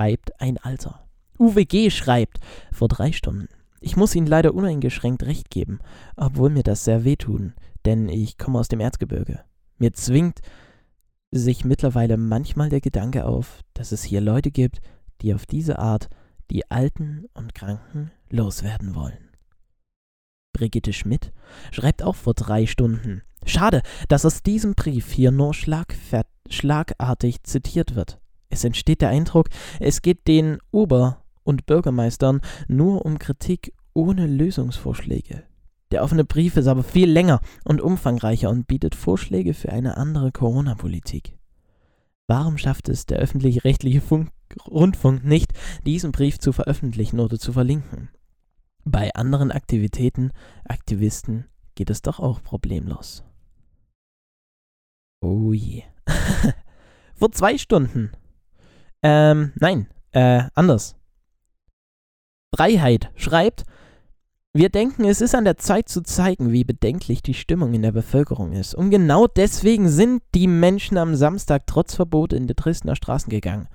Schreibt 0.00 0.40
ein 0.40 0.58
Alter. 0.58 1.08
UWG 1.36 1.90
schreibt 1.90 2.38
vor 2.70 2.86
drei 2.86 3.10
Stunden. 3.10 3.48
Ich 3.86 3.96
muss 3.96 4.16
Ihnen 4.16 4.26
leider 4.26 4.52
uneingeschränkt 4.52 5.22
recht 5.22 5.48
geben, 5.48 5.78
obwohl 6.16 6.50
mir 6.50 6.64
das 6.64 6.82
sehr 6.82 7.04
wehtun, 7.04 7.54
denn 7.84 8.08
ich 8.08 8.36
komme 8.36 8.58
aus 8.58 8.66
dem 8.66 8.80
Erzgebirge. 8.80 9.44
Mir 9.78 9.92
zwingt 9.92 10.40
sich 11.30 11.64
mittlerweile 11.64 12.16
manchmal 12.16 12.68
der 12.68 12.80
Gedanke 12.80 13.26
auf, 13.26 13.60
dass 13.74 13.92
es 13.92 14.02
hier 14.02 14.20
Leute 14.20 14.50
gibt, 14.50 14.80
die 15.20 15.32
auf 15.32 15.46
diese 15.46 15.78
Art 15.78 16.08
die 16.50 16.68
Alten 16.68 17.26
und 17.32 17.54
Kranken 17.54 18.10
loswerden 18.28 18.96
wollen. 18.96 19.30
Brigitte 20.52 20.92
Schmidt 20.92 21.32
schreibt 21.70 22.02
auch 22.02 22.16
vor 22.16 22.34
drei 22.34 22.66
Stunden. 22.66 23.22
Schade, 23.44 23.82
dass 24.08 24.26
aus 24.26 24.42
diesem 24.42 24.74
Brief 24.74 25.12
hier 25.12 25.30
nur 25.30 25.54
schlagartig 25.54 27.44
zitiert 27.44 27.94
wird. 27.94 28.18
Es 28.48 28.64
entsteht 28.64 29.00
der 29.00 29.10
Eindruck, 29.10 29.48
es 29.78 30.02
geht 30.02 30.26
den 30.26 30.58
Ober- 30.72 31.22
und 31.46 31.66
Bürgermeistern 31.66 32.40
nur 32.68 33.04
um 33.06 33.18
Kritik 33.18 33.72
ohne 33.94 34.26
Lösungsvorschläge. 34.26 35.44
Der 35.92 36.02
offene 36.02 36.24
Brief 36.24 36.56
ist 36.56 36.66
aber 36.66 36.82
viel 36.82 37.10
länger 37.10 37.40
und 37.64 37.80
umfangreicher 37.80 38.50
und 38.50 38.66
bietet 38.66 38.94
Vorschläge 38.94 39.54
für 39.54 39.70
eine 39.70 39.96
andere 39.96 40.32
Corona-Politik. 40.32 41.38
Warum 42.26 42.58
schafft 42.58 42.88
es 42.88 43.06
der 43.06 43.18
öffentlich-rechtliche 43.18 44.02
Rundfunk 44.66 45.24
nicht, 45.24 45.52
diesen 45.86 46.10
Brief 46.10 46.38
zu 46.40 46.52
veröffentlichen 46.52 47.20
oder 47.20 47.38
zu 47.38 47.52
verlinken? 47.52 48.08
Bei 48.84 49.14
anderen 49.14 49.52
Aktivitäten, 49.52 50.32
Aktivisten 50.64 51.46
geht 51.76 51.90
es 51.90 52.02
doch 52.02 52.18
auch 52.18 52.42
problemlos. 52.42 53.24
Oh 55.20 55.52
je. 55.52 55.84
Vor 57.14 57.30
zwei 57.32 57.58
Stunden. 57.58 58.10
Ähm, 59.02 59.52
nein, 59.56 59.88
äh, 60.12 60.44
anders. 60.54 60.95
Freiheit 62.56 63.10
schreibt, 63.16 63.64
wir 64.54 64.70
denken, 64.70 65.04
es 65.04 65.20
ist 65.20 65.34
an 65.34 65.44
der 65.44 65.58
Zeit 65.58 65.90
zu 65.90 66.02
zeigen, 66.02 66.50
wie 66.50 66.64
bedenklich 66.64 67.22
die 67.22 67.34
Stimmung 67.34 67.74
in 67.74 67.82
der 67.82 67.92
Bevölkerung 67.92 68.52
ist. 68.52 68.74
Und 68.74 68.88
genau 68.88 69.26
deswegen 69.26 69.90
sind 69.90 70.22
die 70.34 70.46
Menschen 70.46 70.96
am 70.96 71.14
Samstag 71.14 71.66
trotz 71.66 71.94
Verbot 71.94 72.32
in 72.32 72.46
die 72.46 72.54
Dresdner 72.54 72.96
Straßen 72.96 73.28
gegangen. 73.28 73.68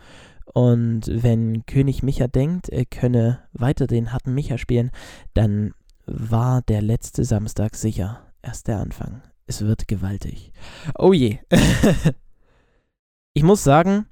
Und 0.45 1.03
wenn 1.05 1.65
König 1.67 2.01
Micha 2.01 2.27
denkt, 2.27 2.69
er 2.69 2.85
könne 2.85 3.39
weiter 3.53 3.85
den 3.85 4.11
harten 4.11 4.33
Micha 4.33 4.57
spielen, 4.57 4.89
dann 5.35 5.73
war 6.07 6.63
der 6.63 6.81
letzte 6.81 7.23
Samstag 7.23 7.75
sicher 7.75 8.33
erst 8.41 8.67
der 8.67 8.79
Anfang. 8.79 9.21
Es 9.45 9.61
wird 9.61 9.87
gewaltig. 9.87 10.51
Oh 10.97 11.13
je. 11.13 11.37
ich 13.33 13.43
muss 13.43 13.63
sagen, 13.63 14.07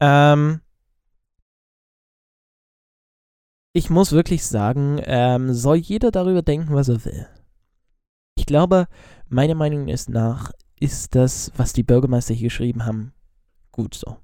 ähm, 0.00 0.60
ich 3.72 3.90
muss 3.90 4.12
wirklich 4.12 4.44
sagen, 4.44 5.00
ähm, 5.04 5.52
soll 5.52 5.76
jeder 5.76 6.10
darüber 6.10 6.42
denken, 6.42 6.74
was 6.74 6.88
er 6.88 7.04
will. 7.04 7.26
Ich 8.34 8.46
glaube, 8.46 8.86
meiner 9.28 9.54
Meinung 9.54 9.88
nach 10.08 10.52
ist 10.78 11.14
das, 11.14 11.52
was 11.56 11.72
die 11.72 11.82
Bürgermeister 11.82 12.34
hier 12.34 12.48
geschrieben 12.48 12.84
haben, 12.84 13.12
gut 13.70 13.94
so. 13.94 14.16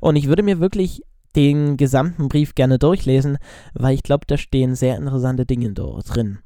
Und 0.00 0.16
ich 0.16 0.26
würde 0.26 0.42
mir 0.42 0.60
wirklich 0.60 1.02
den 1.34 1.76
gesamten 1.76 2.28
Brief 2.28 2.54
gerne 2.54 2.78
durchlesen, 2.78 3.38
weil 3.72 3.94
ich 3.94 4.02
glaube, 4.02 4.26
da 4.26 4.36
stehen 4.36 4.74
sehr 4.74 4.96
interessante 4.96 5.46
Dinge 5.46 5.72
drin. 5.72 6.40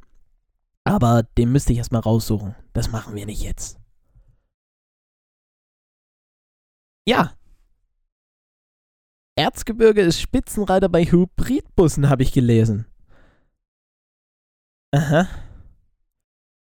Aber 0.84 1.24
den 1.36 1.50
müsste 1.50 1.72
ich 1.72 1.78
erstmal 1.78 2.02
raussuchen. 2.02 2.54
Das 2.72 2.92
machen 2.92 3.16
wir 3.16 3.26
nicht 3.26 3.42
jetzt. 3.42 3.80
Ja, 7.08 7.32
Erzgebirge 9.36 10.00
ist 10.00 10.18
Spitzenreiter 10.18 10.88
bei 10.88 11.04
Hybridbussen, 11.04 12.08
habe 12.08 12.22
ich 12.22 12.32
gelesen. 12.32 12.86
Aha. 14.92 15.28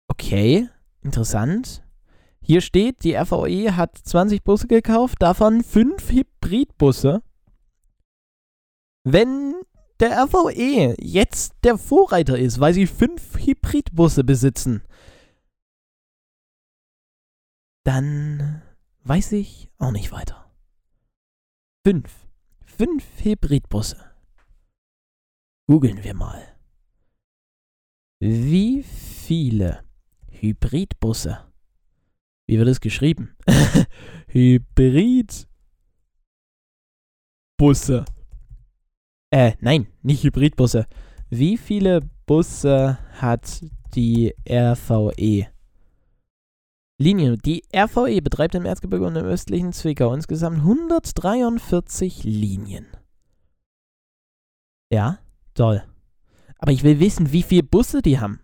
Okay, 0.07 0.69
interessant. 1.01 1.83
Hier 2.41 2.61
steht, 2.61 3.03
die 3.03 3.15
RVE 3.15 3.75
hat 3.75 3.97
20 3.97 4.43
Busse 4.43 4.67
gekauft, 4.67 5.21
davon 5.21 5.63
5 5.63 6.11
Hybridbusse. 6.11 7.23
Wenn 9.03 9.55
der 9.99 10.23
RVE 10.25 10.95
jetzt 10.99 11.55
der 11.63 11.77
Vorreiter 11.77 12.37
ist, 12.37 12.59
weil 12.59 12.75
sie 12.75 12.85
5 12.85 13.37
Hybridbusse 13.37 14.23
besitzen, 14.23 14.83
dann 17.83 18.61
weiß 19.03 19.31
ich 19.31 19.71
auch 19.79 19.91
nicht 19.91 20.11
weiter. 20.11 20.51
5 21.83 22.28
fünf 22.79 23.03
Hybridbusse. 23.25 23.97
Googeln 25.67 26.01
wir 26.01 26.13
mal. 26.13 26.41
Wie 28.21 28.83
viele 28.83 29.83
Hybridbusse? 30.31 31.45
Wie 32.47 32.57
wird 32.57 32.69
es 32.69 32.79
geschrieben? 32.79 33.35
Hybridbusse. 34.29 35.45
Äh, 39.29 39.57
nein, 39.59 39.87
nicht 40.01 40.23
Hybridbusse. 40.23 40.85
Wie 41.29 41.57
viele 41.57 41.99
Busse 42.25 42.97
hat 43.11 43.61
die 43.93 44.33
RVE? 44.49 45.47
Linien. 46.99 47.39
Die 47.39 47.63
RVE 47.73 48.21
betreibt 48.21 48.55
im 48.55 48.65
Erzgebirge 48.65 49.07
und 49.07 49.15
im 49.15 49.25
östlichen 49.25 49.71
Zwickau 49.71 50.13
insgesamt 50.13 50.57
143 50.57 52.23
Linien. 52.25 52.87
Ja, 54.91 55.19
toll. 55.53 55.83
Aber 56.57 56.73
ich 56.73 56.83
will 56.83 56.99
wissen, 56.99 57.31
wie 57.31 57.43
viele 57.43 57.63
Busse 57.63 58.01
die 58.01 58.19
haben. 58.19 58.41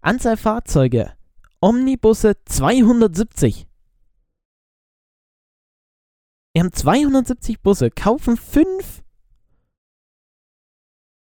Anzahl 0.00 0.36
Fahrzeuge. 0.36 1.12
Omnibusse 1.60 2.36
270. 2.44 3.66
Wir 6.52 6.62
haben 6.62 6.72
270 6.72 7.60
Busse, 7.60 7.90
kaufen 7.90 8.36
fünf. 8.36 9.02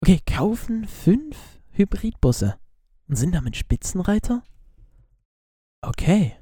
Okay, 0.02 0.20
kaufen 0.26 0.86
fünf 0.86 1.60
Hybridbusse 1.72 2.58
und 3.08 3.16
sind 3.16 3.34
damit 3.34 3.56
Spitzenreiter? 3.56 4.44
Okay. 5.82 6.39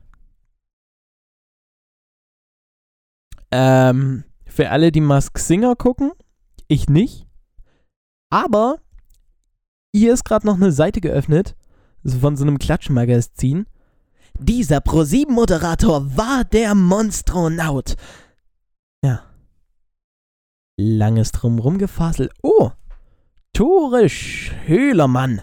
Ähm, 3.51 4.25
für 4.47 4.71
alle, 4.71 4.93
die 4.93 5.01
Mask 5.01 5.39
Singer 5.39 5.77
gucken, 5.77 6.13
ich 6.67 6.89
nicht. 6.89 7.27
Aber 8.31 8.79
hier 9.95 10.13
ist 10.13 10.25
gerade 10.25 10.47
noch 10.47 10.57
eine 10.57 10.73
Seite 10.73 11.01
geöffnet, 11.01 11.57
so 12.03 12.19
von 12.19 12.37
so 12.37 12.45
einem 12.45 12.59
Klatschmagazin. 12.59 13.67
Dieser 14.39 14.79
Pro7-Moderator 14.79 16.17
war 16.17 16.45
der 16.45 16.75
Monstronaut. 16.75 17.97
Ja. 19.03 19.23
Langes 20.77 21.33
drumrum 21.33 21.79
gefasselt. 21.79 22.33
Oh, 22.43 22.71
Tore 23.59 24.09
Schölermann. 24.09 25.43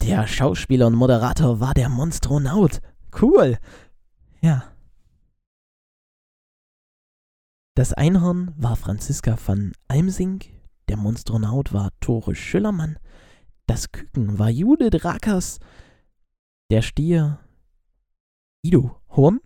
Der 0.00 0.28
Schauspieler 0.28 0.86
und 0.86 0.94
Moderator 0.94 1.58
war 1.58 1.74
der 1.74 1.88
Monstronaut. 1.88 2.80
Cool. 3.20 3.58
Ja. 4.40 4.62
Das 7.76 7.92
Einhorn 7.92 8.54
war 8.56 8.74
Franziska 8.74 9.36
van 9.44 9.72
Almsink, 9.86 10.46
der 10.88 10.96
Monstronaut 10.96 11.74
war 11.74 11.90
Tore 12.00 12.34
Schüllermann, 12.34 12.98
das 13.66 13.92
Küken 13.92 14.38
war 14.38 14.48
Judith 14.48 15.04
Rakers, 15.04 15.60
der 16.70 16.80
Stier 16.80 17.38
Guido 18.64 18.98
Horn, 19.10 19.40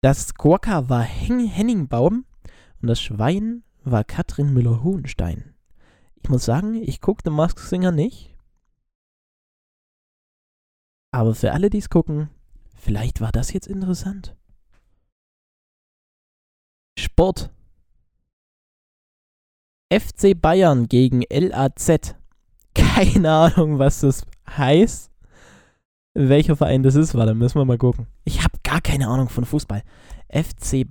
das 0.00 0.32
Quokka 0.32 0.88
war 0.88 1.02
Hen 1.02 1.46
Henning 1.46 1.86
und 1.90 2.24
das 2.80 2.98
Schwein 2.98 3.62
war 3.84 4.04
Katrin 4.04 4.54
Müller-Hohenstein. 4.54 5.54
Ich 6.14 6.30
muss 6.30 6.46
sagen, 6.46 6.76
ich 6.76 7.02
gucke 7.02 7.24
den 7.24 7.34
Mask 7.34 7.58
Singer 7.58 7.92
nicht. 7.92 8.34
Aber 11.10 11.34
für 11.34 11.52
alle, 11.52 11.68
die 11.68 11.76
es 11.76 11.90
gucken, 11.90 12.30
vielleicht 12.74 13.20
war 13.20 13.32
das 13.32 13.52
jetzt 13.52 13.66
interessant. 13.66 14.34
Sport. 17.12 17.50
FC 19.92 20.34
Bayern 20.34 20.88
gegen 20.88 21.24
LAZ. 21.30 22.16
Keine 22.74 23.30
Ahnung, 23.30 23.78
was 23.78 24.00
das 24.00 24.24
heißt. 24.48 25.10
Welcher 26.14 26.56
Verein 26.56 26.82
das 26.82 26.94
ist, 26.94 27.14
warte, 27.14 27.34
müssen 27.34 27.58
wir 27.58 27.66
mal 27.66 27.76
gucken. 27.76 28.06
Ich 28.24 28.42
habe 28.42 28.56
gar 28.62 28.80
keine 28.80 29.08
Ahnung 29.08 29.28
von 29.28 29.44
Fußball. 29.44 29.82
FC 30.30 30.86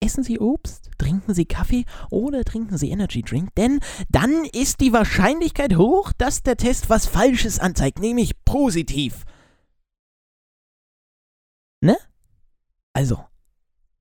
Essen 0.00 0.22
Sie 0.22 0.38
Obst, 0.38 0.90
trinken 0.98 1.34
Sie 1.34 1.46
Kaffee 1.46 1.84
oder 2.10 2.44
trinken 2.44 2.76
Sie 2.76 2.90
Energy 2.90 3.22
Drink, 3.22 3.54
denn 3.54 3.80
dann 4.10 4.44
ist 4.44 4.80
die 4.80 4.92
Wahrscheinlichkeit 4.92 5.76
hoch, 5.76 6.12
dass 6.12 6.42
der 6.42 6.56
Test 6.56 6.90
was 6.90 7.06
Falsches 7.06 7.58
anzeigt, 7.58 7.98
nämlich 7.98 8.44
positiv. 8.44 9.24
Ne? 11.80 11.96
Also, 12.92 13.24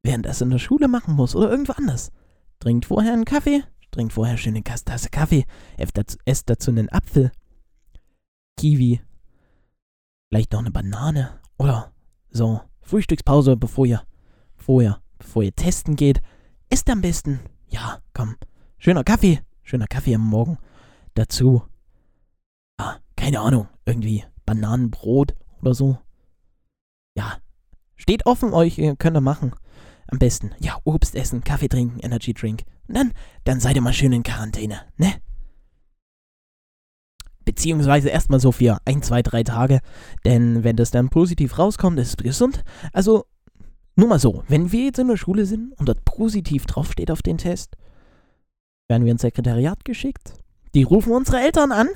wer 0.04 0.18
das 0.18 0.42
in 0.42 0.50
der 0.50 0.60
Schule 0.60 0.88
machen 0.88 1.16
muss 1.16 1.36
oder 1.36 1.50
irgendwo 1.50 1.74
anders, 1.74 2.12
trinkt 2.60 2.86
vorher 2.86 3.14
einen 3.14 3.26
Kaffee, 3.26 3.64
Trinkt 3.96 4.12
vorher 4.12 4.36
schön 4.36 4.56
eine 4.56 4.64
Tasse 4.66 5.10
Kaffee. 5.10 5.46
Esst 6.26 6.50
dazu 6.50 6.70
einen 6.70 6.90
Apfel. 6.90 7.32
Kiwi. 8.58 9.00
Vielleicht 10.28 10.52
noch 10.52 10.60
eine 10.60 10.72
Banane. 10.72 11.40
Oder 11.58 11.94
so. 12.30 12.60
Frühstückspause, 12.82 13.56
bevor 13.56 13.86
ihr, 13.86 14.04
vorher, 14.58 15.02
bevor 15.18 15.44
ihr 15.44 15.56
testen 15.56 15.96
geht. 15.96 16.22
Esst 16.70 16.90
am 16.90 17.00
besten. 17.00 17.40
Ja, 17.70 18.00
komm. 18.14 18.36
Schöner 18.80 19.06
Kaffee. 19.06 19.40
Schöner 19.64 19.88
Kaffee 19.88 20.16
am 20.16 20.28
Morgen. 20.28 20.58
Dazu. 21.14 21.64
Ah, 22.76 22.98
keine 23.16 23.40
Ahnung. 23.40 23.70
Irgendwie 23.86 24.26
Bananenbrot 24.46 25.36
oder 25.62 25.74
so. 25.74 25.98
Ja. 27.16 27.38
Steht 27.96 28.26
offen 28.26 28.52
euch, 28.54 28.78
ihr 28.78 28.98
könnt 28.98 29.16
ihr 29.16 29.22
machen. 29.22 29.56
Am 30.08 30.20
besten, 30.20 30.52
ja, 30.60 30.78
Obst 30.84 31.16
essen, 31.16 31.44
Kaffee 31.44 31.68
trinken, 31.68 32.00
Energy 32.00 32.34
Drink. 32.34 32.64
Und 32.88 32.96
dann, 32.96 33.14
dann 33.44 33.60
seid 33.60 33.76
ihr 33.76 33.82
mal 33.82 33.94
schön 33.94 34.14
in 34.14 34.24
Quarantäne, 34.24 34.82
ne? 34.98 35.14
Beziehungsweise 37.44 38.10
erstmal 38.10 38.40
so 38.40 38.52
für 38.52 38.80
ein, 38.86 39.04
zwei, 39.04 39.22
drei 39.22 39.44
Tage. 39.44 39.82
Denn 40.26 40.64
wenn 40.64 40.76
das 40.76 40.92
dann 40.92 41.10
positiv 41.10 41.60
rauskommt, 41.60 42.00
ist 42.00 42.10
es 42.10 42.18
gesund. 42.18 42.64
Also, 42.92 43.26
nur 43.96 44.08
mal 44.08 44.20
so, 44.20 44.44
wenn 44.48 44.72
wir 44.72 44.86
jetzt 44.86 45.00
in 45.00 45.08
der 45.08 45.18
Schule 45.18 45.46
sind 45.46 45.74
und 45.80 45.88
dort 45.88 46.04
positiv 46.06 46.66
draufsteht 46.66 47.12
auf 47.12 47.22
den 47.22 47.38
Test, 47.38 47.78
werden 48.88 49.06
wir 49.06 49.12
ins 49.12 49.22
Sekretariat 49.22 49.86
geschickt. 49.86 50.34
Die 50.74 50.84
rufen 50.84 51.14
unsere 51.14 51.40
Eltern 51.40 51.72
an 51.72 51.88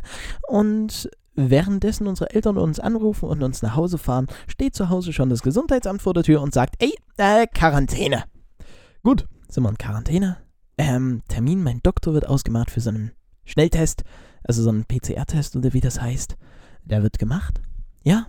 und 0.47 1.09
Währenddessen 1.35 2.07
unsere 2.07 2.31
Eltern 2.31 2.57
uns 2.57 2.79
anrufen 2.79 3.29
und 3.29 3.43
uns 3.43 3.61
nach 3.61 3.75
Hause 3.75 3.97
fahren, 3.97 4.27
steht 4.47 4.75
zu 4.75 4.89
Hause 4.89 5.13
schon 5.13 5.29
das 5.29 5.41
Gesundheitsamt 5.41 6.01
vor 6.01 6.13
der 6.13 6.23
Tür 6.23 6.41
und 6.41 6.53
sagt, 6.53 6.75
ey, 6.79 6.93
äh, 7.17 7.47
Quarantäne. 7.47 8.23
Gut, 9.03 9.27
sind 9.47 9.63
wir 9.63 9.69
in 9.69 9.77
Quarantäne. 9.77 10.37
Ähm, 10.77 11.21
Termin, 11.27 11.63
mein 11.63 11.81
Doktor 11.83 12.13
wird 12.13 12.27
ausgemacht 12.27 12.71
für 12.71 12.81
so 12.81 12.89
einen 12.89 13.11
Schnelltest, 13.45 14.03
also 14.43 14.63
so 14.63 14.69
einen 14.69 14.85
PCR-Test 14.85 15.55
oder 15.55 15.73
wie 15.73 15.81
das 15.81 16.01
heißt. 16.01 16.35
Der 16.83 17.03
wird 17.03 17.19
gemacht. 17.19 17.61
Ja. 18.03 18.27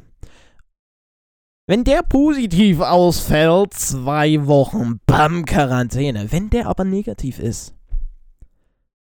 Wenn 1.66 1.84
der 1.84 2.02
positiv 2.02 2.80
ausfällt, 2.80 3.74
zwei 3.74 4.46
Wochen, 4.46 5.00
bam, 5.06 5.44
Quarantäne. 5.44 6.32
Wenn 6.32 6.50
der 6.50 6.66
aber 6.66 6.84
negativ 6.84 7.38
ist. 7.38 7.74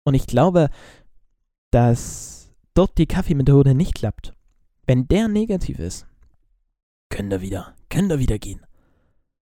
Und 0.04 0.16
ich 0.16 0.26
glaube, 0.26 0.70
dass 1.72 2.45
dort 2.76 2.98
die 2.98 3.08
Kaffeemethode 3.08 3.74
nicht 3.74 3.96
klappt, 3.96 4.34
Wenn 4.86 5.08
der 5.08 5.28
negativ 5.28 5.80
ist, 5.80 6.06
könnt 7.10 7.34
ihr 7.34 7.42
wieder, 7.42 7.74
könnt 7.90 8.12
ihr 8.12 8.20
wieder 8.20 8.38
gehen. 8.38 8.64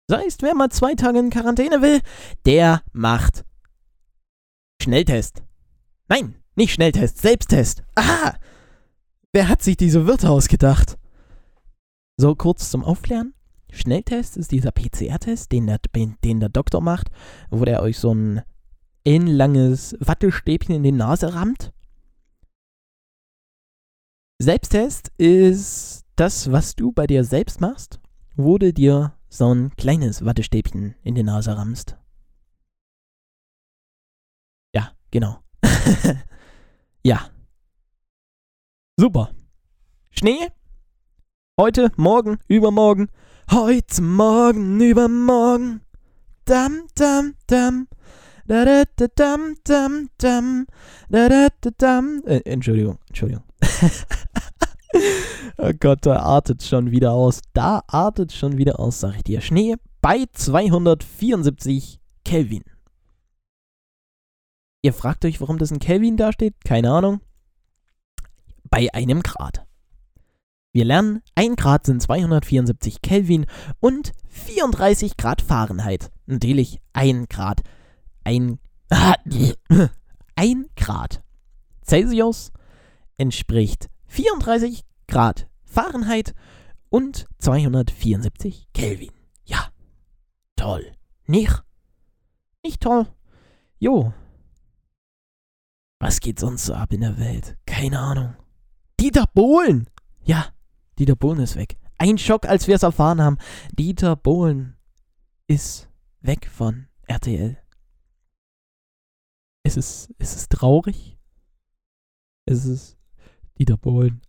Das 0.07 0.19
heißt, 0.19 0.41
wer 0.41 0.55
mal 0.55 0.69
zwei 0.69 0.95
Tage 0.95 1.19
in 1.19 1.29
Quarantäne 1.29 1.81
will, 1.81 2.01
der 2.45 2.81
macht 2.91 3.45
Schnelltest. 4.81 5.43
Nein, 6.07 6.35
nicht 6.55 6.73
Schnelltest, 6.73 7.19
Selbsttest. 7.19 7.83
Aha! 7.95 8.35
Wer 9.31 9.47
hat 9.47 9.61
sich 9.61 9.77
diese 9.77 10.07
Wörter 10.07 10.31
ausgedacht? 10.31 10.97
So 12.17 12.35
kurz 12.35 12.71
zum 12.71 12.83
Aufklären. 12.83 13.33
Schnelltest 13.71 14.35
ist 14.35 14.51
dieser 14.51 14.71
PCR-Test, 14.71 15.51
den 15.51 15.67
der, 15.67 15.79
den 15.93 16.39
der 16.39 16.49
Doktor 16.49 16.81
macht, 16.81 17.11
wo 17.51 17.63
der 17.63 17.83
euch 17.83 17.99
so 17.99 18.13
ein 18.13 18.41
ellenlanges 19.03 19.95
Wattestäbchen 19.99 20.75
in 20.75 20.83
die 20.83 20.91
Nase 20.91 21.33
rammt. 21.35 21.71
Selbsttest 24.41 25.11
ist 25.17 26.05
das, 26.15 26.49
was 26.49 26.77
du 26.77 26.93
bei 26.93 27.05
dir 27.07 27.25
selbst 27.25 27.59
machst, 27.59 27.99
wo 28.37 28.57
du 28.57 28.71
dir 28.71 29.13
so 29.27 29.53
ein 29.53 29.75
kleines 29.75 30.23
Wattestäbchen 30.23 30.95
in 31.03 31.15
die 31.15 31.23
Nase 31.23 31.57
rammst. 31.57 31.97
Ja, 34.73 34.93
genau. 35.11 35.39
ja. 37.03 37.29
Super. 38.97 39.31
Schnee? 40.11 40.47
Heute, 41.59 41.91
morgen, 41.97 42.37
übermorgen. 42.47 43.09
Heute, 43.51 44.01
morgen, 44.01 44.79
übermorgen. 44.79 45.81
Dam, 46.45 46.87
dam, 46.95 47.35
dam. 47.47 47.89
Da, 48.47 48.63
da, 48.63 48.83
da, 48.95 49.07
dam, 49.13 49.55
dam, 49.65 50.09
dam. 50.17 50.65
Da, 51.09 51.27
da, 51.27 51.49
da, 51.59 51.69
dam. 51.77 52.23
Äh, 52.25 52.39
Entschuldigung, 52.45 52.99
Entschuldigung. 53.09 53.43
oh 55.57 55.71
Gott, 55.79 56.05
da 56.05 56.17
artet 56.17 56.63
schon 56.63 56.91
wieder 56.91 57.11
aus. 57.11 57.41
Da 57.53 57.83
artet 57.87 58.31
schon 58.31 58.57
wieder 58.57 58.79
aus, 58.79 58.99
sag 58.99 59.15
ich 59.15 59.23
dir. 59.23 59.41
Schnee 59.41 59.75
bei 60.01 60.25
274 60.31 61.99
Kelvin. 62.23 62.63
Ihr 64.81 64.93
fragt 64.93 65.25
euch, 65.25 65.41
warum 65.41 65.57
das 65.57 65.71
in 65.71 65.79
Kelvin 65.79 66.15
dasteht? 66.15 66.55
Keine 66.63 66.91
Ahnung. 66.91 67.19
Bei 68.69 68.87
einem 68.93 69.21
Grad. 69.21 69.65
Wir 70.71 70.85
lernen, 70.85 71.21
1 71.35 71.55
Grad 71.57 71.85
sind 71.87 72.01
274 72.01 73.01
Kelvin 73.01 73.47
und 73.79 74.13
34 74.29 75.17
Grad 75.17 75.41
Fahrenheit. 75.41 76.11
Natürlich 76.27 76.79
1 76.93 77.27
Grad. 77.27 77.61
1 78.23 78.59
Grad 80.75 81.23
Celsius 81.83 82.51
entspricht 83.17 83.89
34 84.09 84.83
Grad 85.07 85.47
Fahrenheit 85.63 86.33
und 86.89 87.27
274 87.39 88.67
Kelvin. 88.73 89.11
Ja, 89.45 89.69
toll. 90.55 90.91
Nicht? 91.25 91.63
Nicht 92.63 92.81
toll? 92.81 93.07
Jo. 93.77 94.13
Was 95.99 96.19
geht 96.19 96.39
sonst 96.39 96.65
so 96.65 96.73
ab 96.73 96.91
in 96.91 97.01
der 97.01 97.17
Welt? 97.17 97.57
Keine 97.65 97.99
Ahnung. 97.99 98.35
Dieter 98.99 99.25
Bohlen! 99.33 99.89
Ja, 100.23 100.53
Dieter 100.97 101.15
Bohlen 101.15 101.39
ist 101.39 101.55
weg. 101.55 101.77
Ein 101.97 102.17
Schock, 102.17 102.45
als 102.45 102.67
wir 102.67 102.75
es 102.75 102.83
erfahren 102.83 103.21
haben. 103.21 103.37
Dieter 103.71 104.15
Bohlen 104.15 104.77
ist 105.47 105.89
weg 106.21 106.49
von 106.49 106.87
RTL. 107.07 107.57
Es 109.63 109.77
ist, 109.77 110.13
es 110.17 110.35
ist 110.35 110.51
traurig. 110.51 111.17
Es 112.45 112.65
ist 112.65 112.98
Dieter 113.59 113.77
Bohlen. 113.77 114.21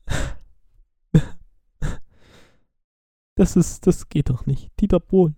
Das 3.37 3.57
ist, 3.57 3.87
das 3.87 4.11
geht 4.11 4.29
doch 4.29 4.45
nicht. 4.45 4.71
Dieter 4.81 5.01
Bohlen. 5.01 5.35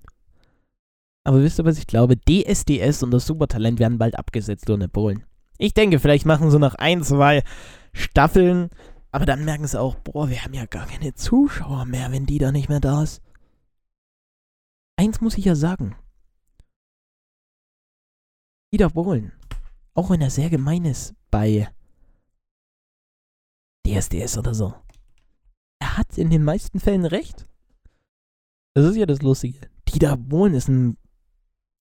Aber 1.24 1.40
wisst 1.40 1.60
ihr, 1.60 1.64
was 1.64 1.78
ich 1.78 1.86
glaube? 1.86 2.16
DSDS 2.16 3.04
und 3.04 3.12
das 3.12 3.26
Supertalent 3.26 3.78
werden 3.78 3.98
bald 3.98 4.18
abgesetzt 4.18 4.68
ohne 4.70 4.88
Bohlen. 4.88 5.24
Ich 5.56 5.72
denke, 5.72 6.00
vielleicht 6.00 6.26
machen 6.26 6.50
sie 6.50 6.58
noch 6.58 6.74
ein, 6.74 7.04
zwei 7.04 7.44
Staffeln, 7.92 8.70
aber 9.12 9.26
dann 9.26 9.44
merken 9.44 9.68
sie 9.68 9.80
auch, 9.80 9.94
boah, 9.94 10.28
wir 10.28 10.42
haben 10.42 10.54
ja 10.54 10.66
gar 10.66 10.86
keine 10.86 11.14
Zuschauer 11.14 11.84
mehr, 11.84 12.10
wenn 12.10 12.26
die 12.26 12.38
da 12.38 12.50
nicht 12.50 12.68
mehr 12.68 12.80
da 12.80 13.04
ist. 13.04 13.22
Eins 14.96 15.20
muss 15.20 15.38
ich 15.38 15.44
ja 15.44 15.54
sagen. 15.54 15.94
Dieter 18.72 18.90
Bohlen, 18.90 19.30
auch 19.94 20.10
wenn 20.10 20.22
er 20.22 20.30
sehr 20.30 20.50
gemein 20.50 20.86
ist 20.86 21.14
bei 21.30 21.68
DSDS 23.92 24.38
oder 24.38 24.54
so, 24.54 24.74
er 25.78 25.96
hat 25.96 26.16
in 26.16 26.30
den 26.30 26.44
meisten 26.44 26.80
Fällen 26.80 27.04
recht. 27.04 27.46
Das 28.74 28.86
ist 28.86 28.96
ja 28.96 29.06
das 29.06 29.22
Lustige. 29.22 29.68
Dieter 29.88 30.16
Bohlen 30.16 30.54
ist 30.54 30.68
ein. 30.68 30.96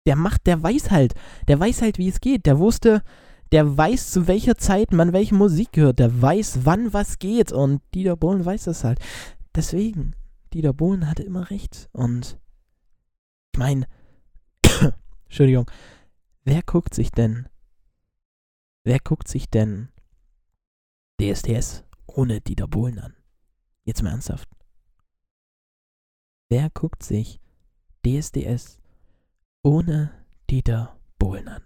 Der 0.08 0.16
macht, 0.16 0.48
der 0.48 0.62
weiß 0.62 0.90
halt. 0.90 1.14
Der 1.48 1.60
weiß 1.60 1.82
halt, 1.82 1.98
wie 1.98 2.10
es 2.10 2.20
geht. 2.20 2.48
Der 2.48 2.58
wusste, 2.58 3.04
der 3.52 3.78
weiß, 3.78 4.12
zu 4.12 4.28
welcher 4.28 4.58
Zeit 4.58 4.92
man 4.92 5.14
welche 5.14 5.36
Musik 5.36 5.78
hört. 5.78 6.00
Der 6.00 6.22
weiß, 6.22 6.66
wann 6.66 6.94
was 6.94 7.20
geht. 7.20 7.52
Und 7.52 7.82
Dieter 7.94 8.18
Bohlen 8.18 8.44
weiß 8.44 8.64
das 8.66 8.84
halt. 8.84 9.00
Deswegen, 9.56 10.16
Dieter 10.54 10.74
Bohlen 10.74 11.08
hatte 11.08 11.24
immer 11.24 11.50
recht. 11.52 11.90
Und 11.94 12.40
ich 13.54 13.60
meine, 13.60 13.86
Entschuldigung, 15.26 15.70
wer 16.44 16.64
guckt 16.64 16.96
sich 16.96 17.12
denn, 17.12 17.48
wer 18.84 19.00
guckt 19.00 19.28
sich 19.28 19.50
denn 19.50 19.90
DSDS 21.22 21.84
ohne 22.16 22.42
Dieter 22.42 22.68
Bohlen 22.68 23.00
an? 23.00 23.16
Jetzt 23.84 24.04
mal 24.04 24.12
ernsthaft. 24.12 24.50
Wer 26.50 26.70
guckt 26.70 27.04
sich 27.04 27.40
DSDS 28.06 28.78
ohne 29.64 30.26
Dieter 30.50 31.00
Bohlen 31.18 31.48
an? 31.48 31.64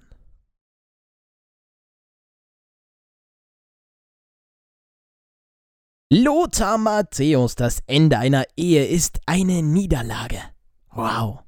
Lothar 6.11 6.77
Matthäus, 6.77 7.55
das 7.55 7.81
Ende 7.87 8.19
einer 8.19 8.45
Ehe 8.55 8.85
ist 8.85 9.19
eine 9.25 9.63
Niederlage. 9.63 10.39
Wow. 10.91 11.43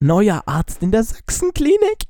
Neuer 0.00 0.42
Arzt 0.46 0.82
in 0.82 0.92
der 0.92 1.04
Sachsenklinik. 1.04 2.06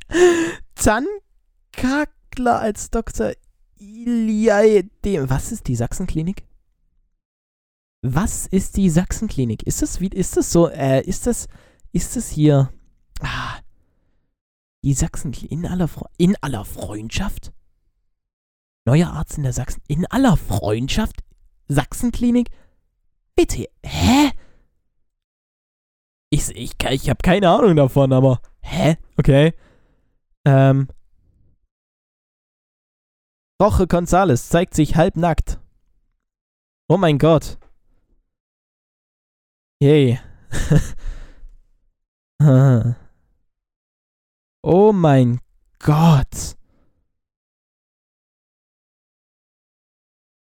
Zahnkakler 0.76 2.60
als 2.60 2.90
Dr. 2.90 3.32
Iliai. 3.78 4.88
Was 5.28 5.52
ist 5.52 5.68
die 5.68 5.76
Sachsenklinik? 5.76 6.44
Was 8.02 8.46
ist 8.46 8.76
die 8.76 8.90
Sachsenklinik? 8.90 9.62
Ist 9.64 9.82
das 9.82 10.00
wie, 10.00 10.08
ist 10.08 10.36
das 10.36 10.52
so, 10.52 10.68
äh, 10.68 11.02
ist 11.02 11.26
das, 11.26 11.48
ist 11.92 12.16
das 12.16 12.30
hier, 12.30 12.72
ah, 13.20 13.58
die 14.84 14.94
Sachsenklinik 14.94 15.52
in 15.52 15.66
aller, 15.66 15.90
in 16.16 16.36
aller 16.40 16.64
Freundschaft? 16.64 17.52
Neuer 18.84 19.10
Arzt 19.12 19.36
in 19.36 19.42
der 19.42 19.52
Sachsen, 19.52 19.82
in 19.88 20.06
aller 20.06 20.36
Freundschaft? 20.36 21.24
Sachsenklinik? 21.68 22.50
Bitte, 23.34 23.66
hä? 23.84 24.30
Ich, 26.30 26.48
ich, 26.50 26.72
ich 26.90 27.10
habe 27.10 27.22
keine 27.22 27.50
Ahnung 27.50 27.76
davon, 27.76 28.12
aber, 28.12 28.40
hä? 28.60 28.96
Okay. 29.16 29.52
Ähm. 30.44 30.88
Roche 33.60 33.86
Gonzales 33.86 34.48
zeigt 34.50 34.74
sich 34.74 34.96
halbnackt. 34.96 35.58
Oh 36.88 36.98
mein 36.98 37.18
Gott. 37.18 37.58
Yay. 39.80 40.20
oh 44.62 44.92
mein 44.92 45.40
Gott. 45.78 46.56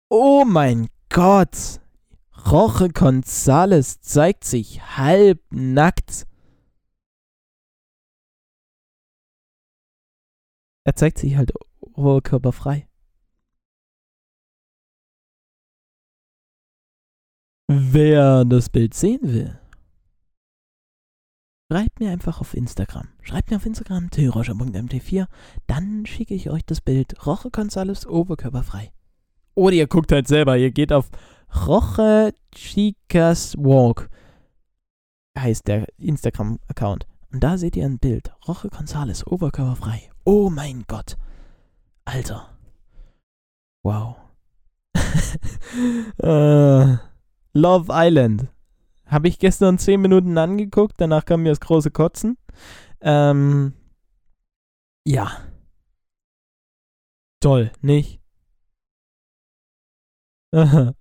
Oh 0.09 0.47
mein 0.47 0.88
Gott. 1.11 1.81
Roche 2.51 2.88
Gonzales 2.88 4.01
zeigt 4.01 4.45
sich 4.45 4.81
halbnackt. 4.97 6.27
Er 10.85 10.97
zeigt 10.97 11.19
sich 11.19 11.37
halt 11.37 11.53
oberkörperfrei. 11.81 12.88
Wer 17.66 18.44
das 18.44 18.68
Bild 18.68 18.92
sehen 18.92 19.20
will, 19.22 19.59
schreibt 21.72 21.98
mir 21.98 22.11
einfach 22.11 22.40
auf 22.40 22.53
Instagram. 22.53 23.09
Schreibt 23.22 23.50
mir 23.50 23.57
auf 23.57 23.64
Instagram 23.64 24.11
tyroscher.mt4, 24.11 25.27
dann 25.66 26.05
schicke 26.05 26.35
ich 26.35 26.50
euch 26.50 26.64
das 26.66 26.83
Bild 26.83 27.27
Roche 27.27 27.50
Gonzales 27.50 28.07
oberkörperfrei. 28.07 28.92
Oder 29.55 29.77
ihr 29.77 29.87
guckt 29.87 30.12
halt 30.12 30.29
selber, 30.29 30.59
ihr 30.59 30.72
geht 30.72 30.92
auf 30.92 31.11
Roche 31.66 32.35
Chicas 32.53 33.57
Walk, 33.57 34.11
heißt 35.38 35.66
der 35.66 35.87
Instagram-Account. 35.96 37.07
Und 37.33 37.42
da 37.42 37.57
seht 37.57 37.77
ihr 37.77 37.87
ein 37.87 37.98
Bild. 37.98 38.31
Roche 38.46 38.68
Gonzales 38.68 39.27
oberkörperfrei. 39.27 40.11
Oh 40.24 40.50
mein 40.50 40.85
Gott. 40.87 41.16
Alter. 42.05 42.50
Wow. 43.83 44.16
äh, 46.18 46.96
Love 47.55 47.90
Island. 47.90 48.49
Habe 49.07 49.29
ich 49.29 49.38
gestern 49.38 49.79
10 49.79 50.01
Minuten 50.01 50.37
angeguckt, 50.38 50.95
danach 50.99 51.25
kam 51.25 51.43
mir 51.43 51.51
das 51.51 51.61
große 51.61 51.90
Kotzen. 51.90 52.37
Ähm, 53.01 53.75
ja. 55.07 55.38
Toll, 57.40 57.71
nicht? 57.81 58.21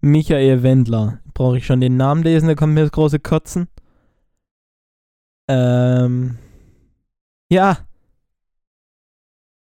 Michael 0.00 0.62
Wendler. 0.62 1.20
Brauche 1.34 1.58
ich 1.58 1.66
schon 1.66 1.80
den 1.80 1.96
Namen 1.96 2.22
lesen, 2.22 2.48
da 2.48 2.54
kommt 2.54 2.74
mir 2.74 2.82
das 2.82 2.92
große 2.92 3.20
Kotzen. 3.20 3.68
Ähm. 5.48 6.38
Ja. 7.50 7.78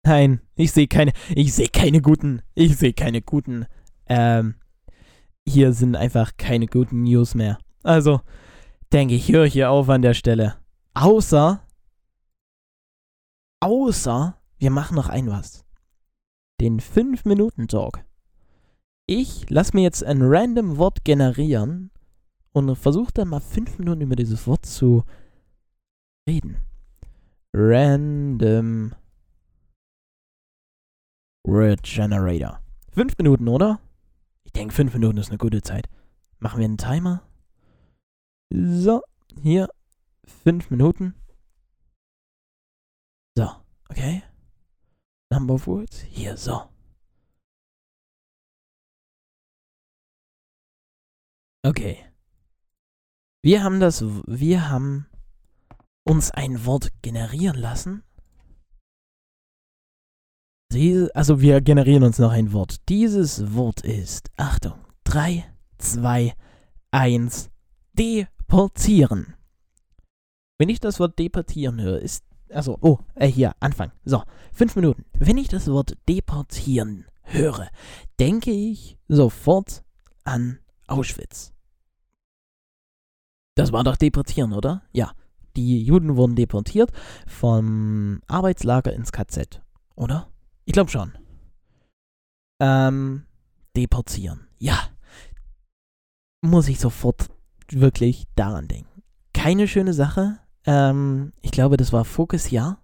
Nein, 0.04 0.40
ich 0.56 0.72
sehe 0.72 0.88
keine, 0.88 1.12
ich 1.34 1.54
sehe 1.54 1.68
keine 1.68 2.00
guten, 2.00 2.42
ich 2.54 2.76
sehe 2.76 2.92
keine 2.92 3.22
guten, 3.22 3.66
ähm, 4.06 4.56
hier 5.46 5.72
sind 5.72 5.96
einfach 5.96 6.36
keine 6.36 6.66
guten 6.66 7.02
News 7.02 7.34
mehr. 7.34 7.58
Also, 7.82 8.20
denke 8.92 9.14
ich, 9.14 9.30
höre 9.30 9.46
hier 9.46 9.70
auf 9.70 9.88
an 9.88 10.02
der 10.02 10.14
Stelle. 10.14 10.56
Außer, 10.94 11.66
außer, 13.60 14.38
wir 14.58 14.70
machen 14.70 14.94
noch 14.94 15.08
ein 15.08 15.28
was. 15.28 15.64
Den 16.60 16.80
5-Minuten-Talk. 16.80 18.04
Ich 19.06 19.50
lasse 19.50 19.74
mir 19.74 19.82
jetzt 19.82 20.04
ein 20.04 20.22
random 20.22 20.78
Wort 20.78 21.04
generieren 21.04 21.90
und 22.52 22.76
versuche 22.76 23.12
dann 23.12 23.28
mal 23.28 23.40
5 23.40 23.78
Minuten 23.78 24.02
über 24.02 24.16
dieses 24.16 24.46
Wort 24.46 24.64
zu 24.64 25.04
reden. 26.28 26.58
Random 27.52 28.94
Word 31.44 31.82
Generator. 31.82 32.60
5 32.92 33.18
Minuten, 33.18 33.48
oder? 33.48 33.80
Ich 34.54 34.60
denke, 34.60 34.74
5 34.74 34.92
Minuten 34.92 35.16
ist 35.16 35.30
eine 35.30 35.38
gute 35.38 35.62
Zeit. 35.62 35.88
Machen 36.38 36.58
wir 36.58 36.66
einen 36.66 36.76
Timer. 36.76 37.26
So, 38.52 39.00
hier. 39.40 39.70
5 40.44 40.68
Minuten. 40.68 41.14
So, 43.34 43.48
okay. 43.88 44.22
Number 45.30 45.54
of 45.54 45.66
words. 45.66 46.00
Hier, 46.02 46.36
so. 46.36 46.68
Okay. 51.64 52.04
Wir 53.42 53.64
haben 53.64 53.80
das, 53.80 54.04
wir 54.26 54.68
haben 54.68 55.06
uns 56.04 56.30
ein 56.30 56.66
Wort 56.66 56.90
generieren 57.00 57.56
lassen. 57.56 58.04
Also 61.14 61.40
wir 61.42 61.60
generieren 61.60 62.02
uns 62.02 62.18
noch 62.18 62.30
ein 62.30 62.52
Wort. 62.52 62.88
Dieses 62.88 63.54
Wort 63.54 63.82
ist, 63.82 64.30
Achtung, 64.38 64.74
3, 65.04 65.44
2, 65.76 66.32
1, 66.90 67.50
deportieren. 67.92 69.34
Wenn 70.58 70.70
ich 70.70 70.80
das 70.80 70.98
Wort 70.98 71.18
deportieren 71.18 71.78
höre, 71.80 71.98
ist, 71.98 72.24
also, 72.48 72.78
oh, 72.80 72.98
äh, 73.14 73.26
hier, 73.26 73.52
Anfang. 73.60 73.92
So, 74.04 74.22
fünf 74.52 74.74
Minuten. 74.74 75.04
Wenn 75.12 75.36
ich 75.36 75.48
das 75.48 75.68
Wort 75.68 75.96
deportieren 76.08 77.04
höre, 77.22 77.68
denke 78.18 78.50
ich 78.50 78.96
sofort 79.08 79.84
an 80.24 80.58
Auschwitz. 80.86 81.52
Das 83.56 83.72
war 83.72 83.84
doch 83.84 83.96
deportieren, 83.96 84.54
oder? 84.54 84.82
Ja. 84.92 85.12
Die 85.54 85.84
Juden 85.84 86.16
wurden 86.16 86.34
deportiert 86.34 86.92
vom 87.26 88.22
Arbeitslager 88.26 88.94
ins 88.94 89.12
KZ, 89.12 89.60
oder? 89.96 90.32
Ich 90.64 90.72
glaube 90.72 90.90
schon. 90.90 91.12
Ähm, 92.60 93.26
deportieren. 93.76 94.48
Ja. 94.58 94.88
Muss 96.42 96.68
ich 96.68 96.78
sofort 96.78 97.28
wirklich 97.70 98.24
daran 98.34 98.68
denken. 98.68 99.02
Keine 99.32 99.66
schöne 99.66 99.94
Sache. 99.94 100.38
Ähm, 100.66 101.32
ich 101.40 101.50
glaube, 101.50 101.76
das 101.76 101.92
war 101.92 102.04
Fokusjahr. 102.04 102.82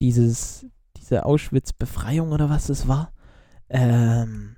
Dieses, 0.00 0.66
diese 0.96 1.24
Auschwitz-Befreiung 1.24 2.32
oder 2.32 2.50
was 2.50 2.68
es 2.68 2.88
war. 2.88 3.12
Ähm, 3.68 4.56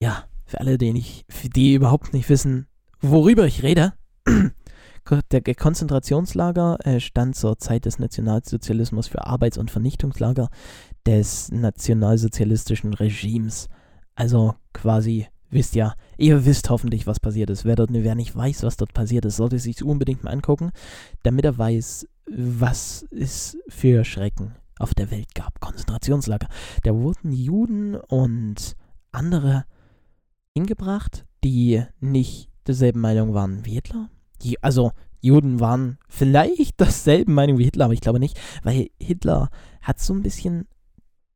ja, 0.00 0.24
für 0.46 0.60
alle, 0.60 0.78
die, 0.78 0.92
nicht, 0.92 1.26
für 1.28 1.48
die 1.48 1.74
überhaupt 1.74 2.12
nicht 2.12 2.28
wissen, 2.28 2.66
worüber 3.00 3.46
ich 3.46 3.62
rede. 3.62 3.92
Der 5.30 5.54
Konzentrationslager 5.54 6.78
äh, 6.84 6.98
stand 6.98 7.36
zur 7.36 7.58
Zeit 7.58 7.84
des 7.84 7.98
Nationalsozialismus 7.98 9.06
für 9.06 9.24
Arbeits- 9.24 9.58
und 9.58 9.70
Vernichtungslager 9.70 10.48
des 11.06 11.50
nationalsozialistischen 11.52 12.92
Regimes. 12.92 13.68
Also 14.16 14.54
quasi, 14.72 15.28
wisst 15.50 15.76
ja, 15.76 15.94
ihr 16.18 16.44
wisst 16.44 16.70
hoffentlich, 16.70 17.06
was 17.06 17.20
passiert 17.20 17.50
ist. 17.50 17.64
Wer, 17.64 17.76
dort, 17.76 17.90
wer 17.92 18.14
nicht 18.16 18.34
weiß, 18.34 18.64
was 18.64 18.76
dort 18.76 18.94
passiert 18.94 19.24
ist, 19.26 19.36
sollte 19.36 19.58
sich 19.60 19.84
unbedingt 19.84 20.24
mal 20.24 20.32
angucken, 20.32 20.72
damit 21.22 21.44
er 21.44 21.56
weiß, 21.56 22.08
was 22.28 23.06
es 23.12 23.56
für 23.68 24.04
Schrecken 24.04 24.56
auf 24.78 24.92
der 24.94 25.10
Welt 25.10 25.34
gab. 25.34 25.60
Konzentrationslager. 25.60 26.48
Da 26.82 26.94
wurden 26.94 27.32
Juden 27.32 27.94
und 27.94 28.74
andere 29.12 29.64
hingebracht, 30.54 31.24
die 31.44 31.82
nicht 32.00 32.50
derselben 32.66 33.00
Meinung 33.00 33.34
waren 33.34 33.64
wie 33.64 33.74
Hitler. 33.74 34.10
Die, 34.42 34.62
also 34.62 34.92
Juden 35.20 35.60
waren 35.60 35.98
vielleicht 36.08 36.80
derselben 36.80 37.34
Meinung 37.34 37.58
wie 37.58 37.64
Hitler, 37.64 37.86
aber 37.86 37.94
ich 37.94 38.00
glaube 38.00 38.20
nicht, 38.20 38.38
weil 38.62 38.90
Hitler 39.00 39.50
hat 39.82 40.00
so 40.00 40.14
ein 40.14 40.22
bisschen 40.22 40.66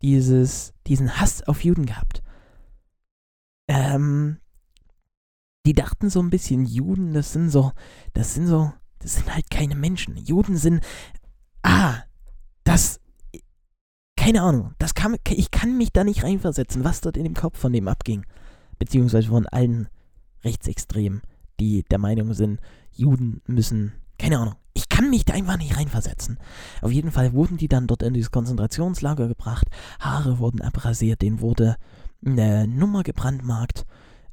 dieses, 0.03 0.73
diesen 0.87 1.21
Hass 1.21 1.43
auf 1.43 1.65
Juden 1.65 1.87
gehabt. 1.87 2.23
Ähm, 3.69 4.39
die 5.67 5.75
dachten 5.75 6.09
so 6.09 6.21
ein 6.21 6.31
bisschen, 6.31 6.65
Juden, 6.65 7.13
das 7.13 7.33
sind 7.33 7.51
so, 7.51 7.73
das 8.15 8.35
sind 8.35 8.47
so, 8.47 8.73
das 8.99 9.17
sind 9.17 9.35
halt 9.35 9.51
keine 9.51 9.75
Menschen. 9.75 10.17
Juden 10.17 10.57
sind, 10.57 10.83
ah, 11.63 12.03
das, 12.65 13.01
keine 14.17 14.43
Ahnung, 14.43 14.75
das 14.79 14.95
kann, 14.95 15.17
ich 15.29 15.51
kann 15.51 15.77
mich 15.77 15.93
da 15.93 16.05
nicht 16.05 16.25
reinversetzen, 16.25 16.85
was 16.85 17.01
dort 17.01 17.17
in 17.17 17.25
dem 17.25 17.35
Kopf 17.35 17.59
von 17.59 17.73
dem 17.73 17.89
abging. 17.89 18.25
Beziehungsweise 18.79 19.29
von 19.29 19.47
allen 19.47 19.89
Rechtsextremen, 20.45 21.21
die 21.59 21.85
der 21.85 21.99
Meinung 21.99 22.33
sind, 22.33 22.61
Juden 23.01 23.41
müssen, 23.47 23.93
keine 24.19 24.39
Ahnung, 24.39 24.55
ich 24.75 24.89
kann 24.91 25.09
mich 25.09 25.25
da 25.25 25.33
einfach 25.33 25.57
nicht 25.57 25.77
reinversetzen. 25.77 26.39
Auf 26.83 26.93
jeden 26.93 27.11
Fall 27.11 27.33
wurden 27.33 27.57
die 27.57 27.69
dann 27.69 27.87
dort 27.87 28.03
in 28.03 28.13
dieses 28.13 28.31
Konzentrationslager 28.31 29.27
gebracht, 29.27 29.67
Haare 29.99 30.39
wurden 30.39 30.61
abrasiert, 30.61 31.23
denen 31.23 31.41
wurde 31.41 31.77
eine 32.25 32.69
Nummer 32.69 33.03
gebrandmarkt, 33.03 33.87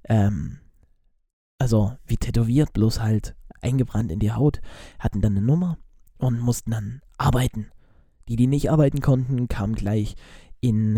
ähm, 0.03 0.59
also 1.57 1.93
wie 2.05 2.17
tätowiert, 2.17 2.73
bloß 2.73 3.01
halt 3.01 3.35
eingebrannt 3.61 4.11
in 4.11 4.19
die 4.19 4.33
Haut, 4.33 4.59
hatten 4.99 5.21
dann 5.21 5.37
eine 5.37 5.45
Nummer 5.45 5.77
und 6.17 6.39
mussten 6.39 6.71
dann 6.71 7.01
arbeiten. 7.17 7.71
Die, 8.27 8.35
die 8.35 8.47
nicht 8.47 8.69
arbeiten 8.69 8.99
konnten, 8.99 9.47
kamen 9.47 9.75
gleich 9.75 10.15
in 10.59 10.95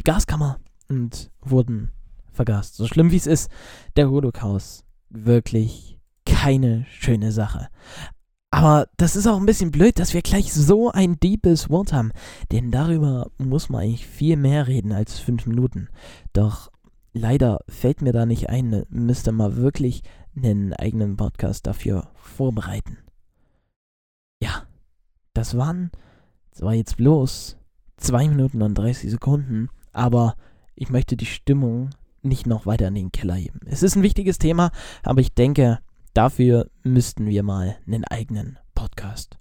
die 0.00 0.04
Gaskammer 0.04 0.58
und 0.88 1.30
wurden 1.42 1.90
vergast. 2.32 2.76
So 2.76 2.86
schlimm 2.86 3.10
wie 3.10 3.16
es 3.16 3.26
ist, 3.26 3.50
der 3.96 4.10
Holocaust 4.10 4.86
wirklich 5.10 5.99
keine 6.40 6.86
schöne 6.88 7.32
Sache. 7.32 7.68
Aber 8.50 8.88
das 8.96 9.14
ist 9.14 9.26
auch 9.26 9.36
ein 9.36 9.44
bisschen 9.44 9.70
blöd, 9.70 9.98
dass 9.98 10.14
wir 10.14 10.22
gleich 10.22 10.54
so 10.54 10.90
ein 10.90 11.20
deepes 11.20 11.68
Wort 11.68 11.92
haben. 11.92 12.12
Denn 12.50 12.70
darüber 12.70 13.30
muss 13.36 13.68
man 13.68 13.82
eigentlich 13.82 14.06
viel 14.06 14.38
mehr 14.38 14.66
reden 14.66 14.92
als 14.92 15.18
fünf 15.18 15.44
Minuten. 15.44 15.88
Doch 16.32 16.72
leider 17.12 17.60
fällt 17.68 18.00
mir 18.00 18.14
da 18.14 18.24
nicht 18.24 18.48
ein, 18.48 18.86
müsste 18.88 19.32
mal 19.32 19.56
wirklich 19.56 20.02
einen 20.34 20.72
eigenen 20.72 21.18
Podcast 21.18 21.66
dafür 21.66 22.08
vorbereiten. 22.14 22.96
Ja, 24.42 24.62
das 25.34 25.58
waren, 25.58 25.90
das 26.52 26.62
war 26.62 26.72
jetzt 26.72 26.96
bloß 26.96 27.58
zwei 27.98 28.26
Minuten 28.26 28.62
und 28.62 28.76
30 28.76 29.10
Sekunden, 29.10 29.68
aber 29.92 30.36
ich 30.74 30.88
möchte 30.88 31.18
die 31.18 31.26
Stimmung 31.26 31.90
nicht 32.22 32.46
noch 32.46 32.64
weiter 32.64 32.88
in 32.88 32.94
den 32.94 33.12
Keller 33.12 33.34
heben. 33.34 33.60
Es 33.66 33.82
ist 33.82 33.94
ein 33.94 34.02
wichtiges 34.02 34.38
Thema, 34.38 34.70
aber 35.02 35.20
ich 35.20 35.34
denke, 35.34 35.80
dafür 36.14 36.70
müssten 36.82 37.26
wir 37.26 37.42
mal 37.42 37.78
einen 37.86 38.04
eigenen 38.04 38.58
Podcast 38.74 39.38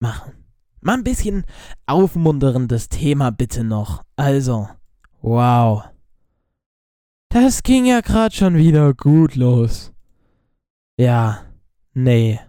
machen. 0.00 0.44
Mal 0.80 0.94
ein 0.94 1.04
bisschen 1.04 1.44
aufmunterndes 1.86 2.88
Thema 2.88 3.30
bitte 3.30 3.62
noch. 3.62 4.04
Also, 4.16 4.68
wow. 5.20 5.84
Das 7.28 7.62
ging 7.62 7.86
ja 7.86 8.00
gerade 8.00 8.34
schon 8.34 8.56
wieder 8.56 8.92
gut 8.92 9.36
los. 9.36 9.92
Ja, 10.98 11.46
nee. 11.94 12.40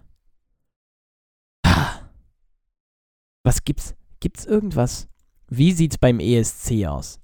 Was 3.44 3.62
gibt's? 3.62 3.94
Gibt's 4.20 4.46
irgendwas? 4.46 5.08
Wie 5.48 5.72
sieht's 5.72 5.98
beim 5.98 6.18
ESC 6.18 6.86
aus? 6.86 7.20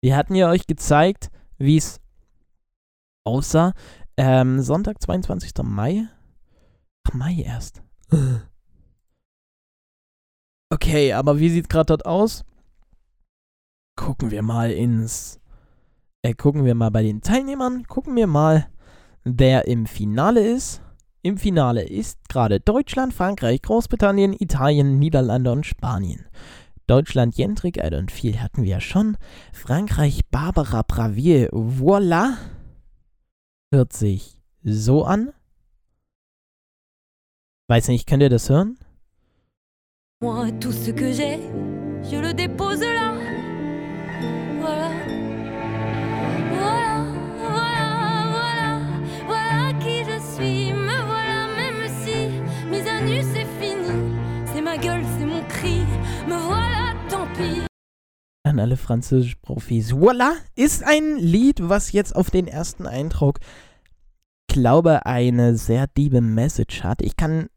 Wir 0.00 0.14
hatten 0.16 0.34
ja 0.34 0.48
euch 0.50 0.66
gezeigt, 0.66 1.30
wie 1.56 1.78
es 1.78 2.00
aussah. 3.24 3.72
Ähm, 4.18 4.60
Sonntag, 4.60 5.00
22. 5.02 5.52
Mai. 5.62 6.08
Ach, 7.04 7.14
Mai 7.14 7.42
erst. 7.42 7.82
Okay, 10.70 11.14
aber 11.14 11.38
wie 11.38 11.48
sieht 11.48 11.70
gerade 11.70 11.86
dort 11.86 12.04
aus? 12.04 12.44
gucken 13.98 14.30
wir 14.30 14.42
mal 14.42 14.70
ins. 14.70 15.40
Äh, 16.22 16.34
gucken 16.34 16.64
wir 16.64 16.74
mal 16.74 16.90
bei 16.90 17.02
den 17.02 17.20
Teilnehmern. 17.20 17.84
Gucken 17.84 18.16
wir 18.16 18.26
mal, 18.26 18.68
wer 19.24 19.66
im 19.66 19.86
Finale 19.86 20.40
ist. 20.40 20.80
Im 21.22 21.36
Finale 21.36 21.82
ist 21.82 22.28
gerade 22.28 22.60
Deutschland, 22.60 23.12
Frankreich, 23.12 23.60
Großbritannien, 23.60 24.32
Italien, 24.38 24.98
Niederlande 24.98 25.50
und 25.50 25.66
Spanien. 25.66 26.26
Deutschland 26.86 27.36
Jendrik, 27.36 27.76
I 27.76 27.88
don't 27.88 28.10
feel 28.10 28.40
hatten 28.40 28.62
wir 28.62 28.70
ja 28.70 28.80
schon. 28.80 29.16
Frankreich 29.52 30.20
Barbara 30.30 30.84
Pravier, 30.84 31.50
voilà. 31.50 32.36
Hört 33.70 33.92
sich 33.92 34.40
so 34.64 35.04
an. 35.04 35.34
Weiß 37.68 37.88
nicht, 37.88 38.06
könnt 38.06 38.22
ihr 38.22 38.30
das 38.30 38.48
hören? 38.48 38.78
Moi, 40.22 40.50
tout 40.58 40.72
ce 40.72 40.90
que 40.90 41.12
j'ai, 41.12 41.38
je 42.10 42.16
le 42.16 42.32
dépose 42.32 42.80
là. 42.80 43.14
Voilà. 44.60 44.97
An 58.48 58.60
alle 58.60 58.78
Französisch-Profis. 58.78 59.92
Voila 59.92 60.32
ist 60.54 60.82
ein 60.82 61.18
Lied, 61.18 61.68
was 61.68 61.92
jetzt 61.92 62.16
auf 62.16 62.30
den 62.30 62.46
ersten 62.46 62.86
Eindruck, 62.86 63.40
glaube, 64.46 65.04
eine 65.04 65.54
sehr 65.54 65.86
diebe 65.86 66.22
Message 66.22 66.82
hat. 66.82 67.02
Ich 67.02 67.18
kann 67.18 67.50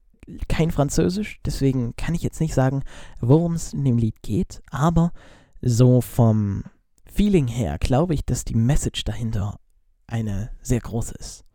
kein 0.50 0.70
Französisch, 0.70 1.40
deswegen 1.46 1.96
kann 1.96 2.14
ich 2.14 2.24
jetzt 2.24 2.42
nicht 2.42 2.54
sagen, 2.54 2.84
worum 3.22 3.54
es 3.54 3.72
in 3.72 3.86
dem 3.86 3.98
Lied 3.98 4.22
geht, 4.22 4.62
aber 4.70 5.14
so 5.62 6.02
vom 6.02 6.66
Feeling 7.06 7.48
her 7.48 7.78
glaube 7.80 8.14
ich, 8.14 8.26
dass 8.26 8.44
die 8.44 8.56
Message 8.56 9.06
dahinter 9.06 9.60
eine 10.08 10.52
sehr 10.62 10.82
große 10.82 11.16
ist. 11.16 11.46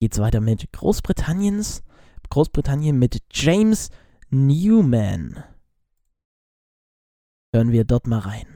Geht's 0.00 0.18
weiter 0.18 0.40
mit 0.40 0.72
Großbritanniens, 0.72 1.82
Großbritannien 2.30 2.98
mit 2.98 3.18
James 3.32 3.90
Newman. 4.30 5.44
Hören 7.52 7.72
wir 7.72 7.84
dort 7.84 8.06
mal 8.06 8.20
rein. 8.20 8.46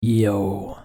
Yo. 0.00 0.76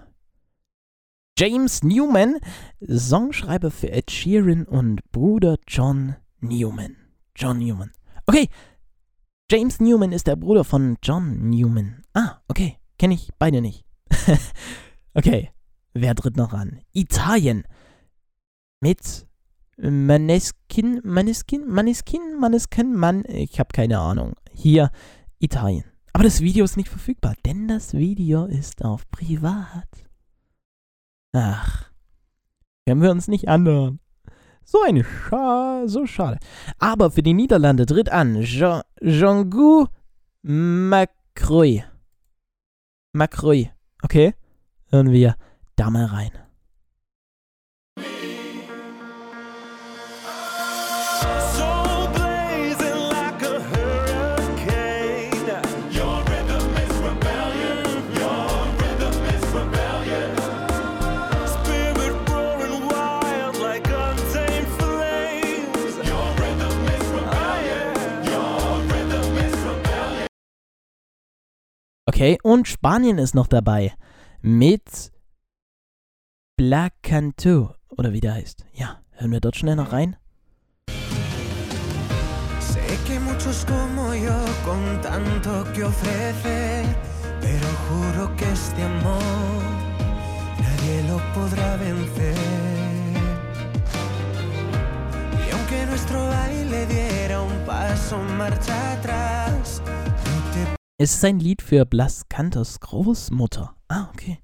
James 1.36 1.82
Newman, 1.84 2.38
Songschreiber 2.80 3.72
für 3.72 3.90
Ed 3.90 4.12
Sheeran 4.12 4.66
und 4.66 5.02
Bruder 5.12 5.58
John 5.68 6.16
Newman. 6.42 6.96
John 7.36 7.58
Newman. 7.58 7.92
Okay, 8.28 8.50
James 9.52 9.80
Newman 9.80 10.12
ist 10.12 10.26
der 10.26 10.36
Bruder 10.36 10.64
von 10.64 10.98
John 11.04 11.50
Newman. 11.50 12.02
Ah, 12.14 12.42
okay, 12.48 12.78
kenne 12.98 13.14
ich 13.14 13.30
beide 13.38 13.62
nicht. 13.62 13.86
okay, 15.14 15.52
wer 15.94 16.16
tritt 16.16 16.36
noch 16.36 16.54
an? 16.54 16.82
Italien 16.94 17.64
mit 18.82 19.28
Maneskin, 19.78 21.02
Maneskin, 21.04 21.68
Maneskin, 21.68 22.40
Maneskin, 22.40 22.96
Mann, 22.96 23.24
ich 23.28 23.60
habe 23.60 23.70
keine 23.74 24.00
Ahnung. 24.00 24.34
Hier 24.52 24.90
Italien. 25.40 25.84
Aber 26.14 26.24
das 26.24 26.42
Video 26.42 26.66
ist 26.66 26.78
nicht 26.78 26.90
verfügbar, 26.90 27.36
denn 27.46 27.68
das 27.68 27.94
Video 27.94 28.46
ist 28.46 28.84
auf 28.84 29.08
privat. 29.12 29.90
Ach, 31.34 31.92
können 32.88 33.02
wir 33.02 33.12
uns 33.12 33.28
nicht 33.28 33.50
anhören. 33.50 34.00
So 34.68 34.82
eine 34.82 35.04
Scha 35.04 35.84
so 35.86 36.08
schade. 36.08 36.40
Aber 36.80 37.12
für 37.12 37.22
die 37.22 37.34
Niederlande 37.36 37.86
tritt 37.86 38.10
an 38.10 38.42
Jean 38.42 38.82
Jean-Gu 39.00 39.86
Macroy. 40.42 41.84
Macroy. 43.14 43.70
Okay, 44.02 44.34
hören 44.90 45.12
wir 45.12 45.36
da 45.76 45.90
mal 45.92 46.06
rein. 46.06 46.32
Okay, 72.08 72.38
und 72.44 72.68
Spanien 72.68 73.18
ist 73.18 73.34
noch 73.34 73.48
dabei. 73.48 73.92
Mit 74.42 75.12
Black 76.56 76.94
Canto. 77.02 77.74
Oder 77.98 78.14
wie 78.14 78.20
der 78.20 78.36
heißt. 78.36 78.64
Ja, 78.74 79.02
hören 79.14 79.32
wir 79.32 79.40
dort 79.40 79.56
schnell 79.56 79.76
noch 79.76 79.92
rein. 79.92 80.16
Sé 82.60 82.80
que 83.08 83.20
muchos 83.20 83.66
como 83.66 84.14
yo 84.14 84.38
con 84.64 85.02
tanto 85.02 85.66
que 85.74 85.84
ofrece, 85.86 86.84
pero 87.42 87.68
juro 87.88 88.36
que 88.36 88.52
este 88.52 88.84
amor 88.84 89.64
nadie 90.62 91.02
lo 91.10 91.18
podrá 91.34 91.76
vencer. 91.78 92.38
Y 95.48 95.52
aunque 95.54 95.86
nuestro 95.88 96.28
baile 96.28 96.86
diera 96.86 97.42
un 97.42 97.66
paso 97.66 98.20
marcha 98.38 98.94
atrás, 98.94 99.82
es 100.98 101.16
ist 101.16 101.26
ein 101.26 101.40
Lied 101.40 101.62
für 101.62 101.86
Blas 101.86 102.30
Kanters 102.30 102.80
Großmutter. 102.80 103.76
Ah, 103.88 104.10
okay. 104.14 104.40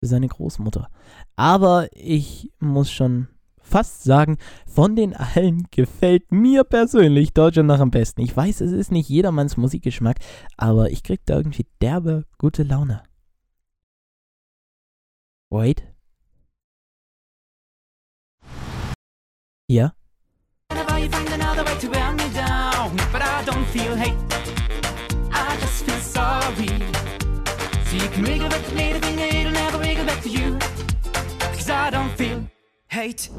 Für 0.00 0.06
seine 0.06 0.28
Großmutter. 0.28 0.88
Aber 1.36 1.88
ich 1.92 2.50
muss 2.58 2.90
schon 2.90 3.28
fast 3.62 4.02
sagen, 4.02 4.36
von 4.66 4.96
den 4.96 5.14
allen 5.14 5.66
gefällt 5.70 6.30
mir 6.30 6.64
persönlich 6.64 7.32
Deutschland 7.32 7.68
noch 7.68 7.80
am 7.80 7.90
besten. 7.90 8.20
Ich 8.20 8.36
weiß, 8.36 8.60
es 8.60 8.72
ist 8.72 8.92
nicht 8.92 9.08
jedermanns 9.08 9.56
Musikgeschmack, 9.56 10.18
aber 10.58 10.90
ich 10.90 11.02
krieg 11.02 11.20
da 11.24 11.36
irgendwie 11.36 11.66
derbe 11.80 12.26
gute 12.36 12.64
Laune. 12.64 13.02
Wait. 15.48 15.82
Ja. 19.68 19.94
So 23.46 24.31
can 28.12 28.24
wiggle 28.24 28.48
back 28.48 28.64
to 28.66 28.74
me, 28.74 28.92
the 28.92 29.00
thing 29.00 29.18
it'll 29.18 29.52
never 29.52 29.78
wiggle 29.78 30.04
back 30.04 30.20
to 30.22 30.28
you. 30.28 30.58
Cause 31.38 31.70
I 31.70 31.90
don't 31.90 32.10
feel 32.16 32.46
hate. 32.88 33.30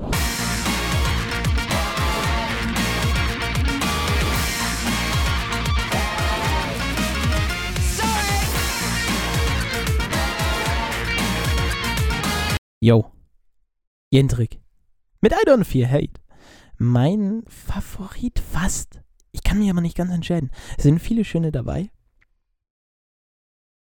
Yo. 12.82 13.12
Jendrik. 14.10 14.60
Mit 15.22 15.32
I 15.34 15.46
don't 15.46 15.64
feel 15.64 15.88
hate. 15.88 16.20
Mein 16.78 17.44
Favorit 17.48 18.40
fast. 18.40 19.02
Ich 19.32 19.42
kann 19.44 19.60
mich 19.60 19.70
aber 19.70 19.82
nicht 19.82 19.96
ganz 19.96 20.12
entscheiden. 20.12 20.52
Es 20.78 20.84
sind 20.84 21.00
viele 21.00 21.24
schöne 21.24 21.52
dabei. 21.52 21.93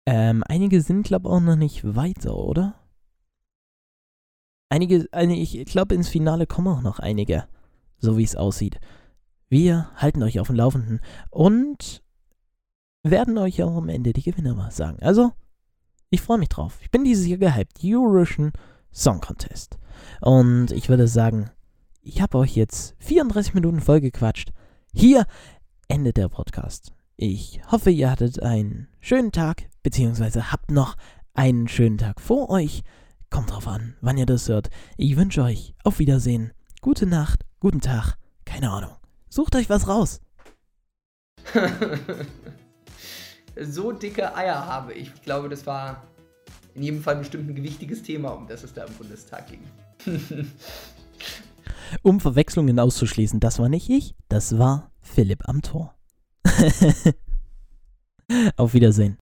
Ähm, 0.06 0.44
einige 0.46 0.80
sind, 0.80 1.04
glaube 1.04 1.28
ich, 1.28 1.34
auch 1.34 1.40
noch 1.40 1.56
nicht 1.56 1.96
weiter, 1.96 2.36
oder? 2.36 2.74
Einige, 4.68 5.06
eine, 5.12 5.36
ich 5.36 5.64
glaube, 5.66 5.94
ins 5.94 6.08
Finale 6.08 6.46
kommen 6.46 6.68
auch 6.68 6.82
noch 6.82 6.98
einige, 6.98 7.46
so 7.98 8.16
wie 8.16 8.24
es 8.24 8.36
aussieht. 8.36 8.80
Wir 9.48 9.90
halten 9.96 10.22
euch 10.22 10.40
auf 10.40 10.48
dem 10.48 10.56
Laufenden 10.56 11.00
und 11.30 12.02
werden 13.02 13.38
euch 13.38 13.62
auch 13.62 13.76
am 13.76 13.88
Ende 13.88 14.12
die 14.12 14.22
Gewinner 14.22 14.54
mal 14.54 14.70
sagen. 14.70 14.98
Also, 15.02 15.32
ich 16.10 16.20
freue 16.20 16.38
mich 16.38 16.48
drauf. 16.48 16.78
Ich 16.82 16.90
bin 16.90 17.04
dieses 17.04 17.26
Jahr 17.26 17.38
gehypt. 17.38 17.78
Eurovision 17.82 18.52
Song 18.92 19.20
Contest. 19.20 19.78
Und 20.20 20.70
ich 20.70 20.88
würde 20.88 21.08
sagen, 21.08 21.50
ich 22.02 22.20
habe 22.20 22.38
euch 22.38 22.56
jetzt 22.56 22.94
34 22.98 23.54
Minuten 23.54 23.80
vollgequatscht. 23.80 24.52
Hier 24.92 25.26
endet 25.88 26.16
der 26.16 26.28
Podcast. 26.28 26.95
Ich 27.18 27.62
hoffe, 27.72 27.88
ihr 27.88 28.10
hattet 28.10 28.42
einen 28.42 28.88
schönen 29.00 29.32
Tag, 29.32 29.70
beziehungsweise 29.82 30.52
habt 30.52 30.70
noch 30.70 30.96
einen 31.32 31.66
schönen 31.66 31.96
Tag 31.96 32.20
vor 32.20 32.50
euch. 32.50 32.82
Kommt 33.30 33.50
drauf 33.52 33.66
an, 33.66 33.96
wann 34.02 34.18
ihr 34.18 34.26
das 34.26 34.50
hört. 34.50 34.68
Ich 34.98 35.16
wünsche 35.16 35.42
euch 35.42 35.74
auf 35.82 35.98
Wiedersehen, 35.98 36.52
gute 36.82 37.06
Nacht, 37.06 37.46
guten 37.58 37.80
Tag, 37.80 38.18
keine 38.44 38.70
Ahnung. 38.70 38.90
Sucht 39.30 39.56
euch 39.56 39.70
was 39.70 39.88
raus. 39.88 40.20
so 43.62 43.92
dicke 43.92 44.36
Eier 44.36 44.66
habe 44.66 44.92
ich. 44.92 45.10
Ich 45.14 45.22
glaube, 45.22 45.48
das 45.48 45.66
war 45.66 46.06
in 46.74 46.82
jedem 46.82 47.02
Fall 47.02 47.16
bestimmt 47.16 47.48
ein 47.48 47.54
gewichtiges 47.54 48.02
Thema, 48.02 48.32
um 48.32 48.46
das 48.46 48.62
es 48.62 48.74
da 48.74 48.84
im 48.84 48.92
Bundestag 48.92 49.46
ging. 49.48 49.62
um 52.02 52.20
Verwechslungen 52.20 52.78
auszuschließen, 52.78 53.40
das 53.40 53.58
war 53.58 53.70
nicht 53.70 53.88
ich, 53.88 54.14
das 54.28 54.58
war 54.58 54.92
Philipp 55.00 55.48
am 55.48 55.62
Tor. 55.62 55.95
Auf 58.56 58.74
Wiedersehen. 58.74 59.14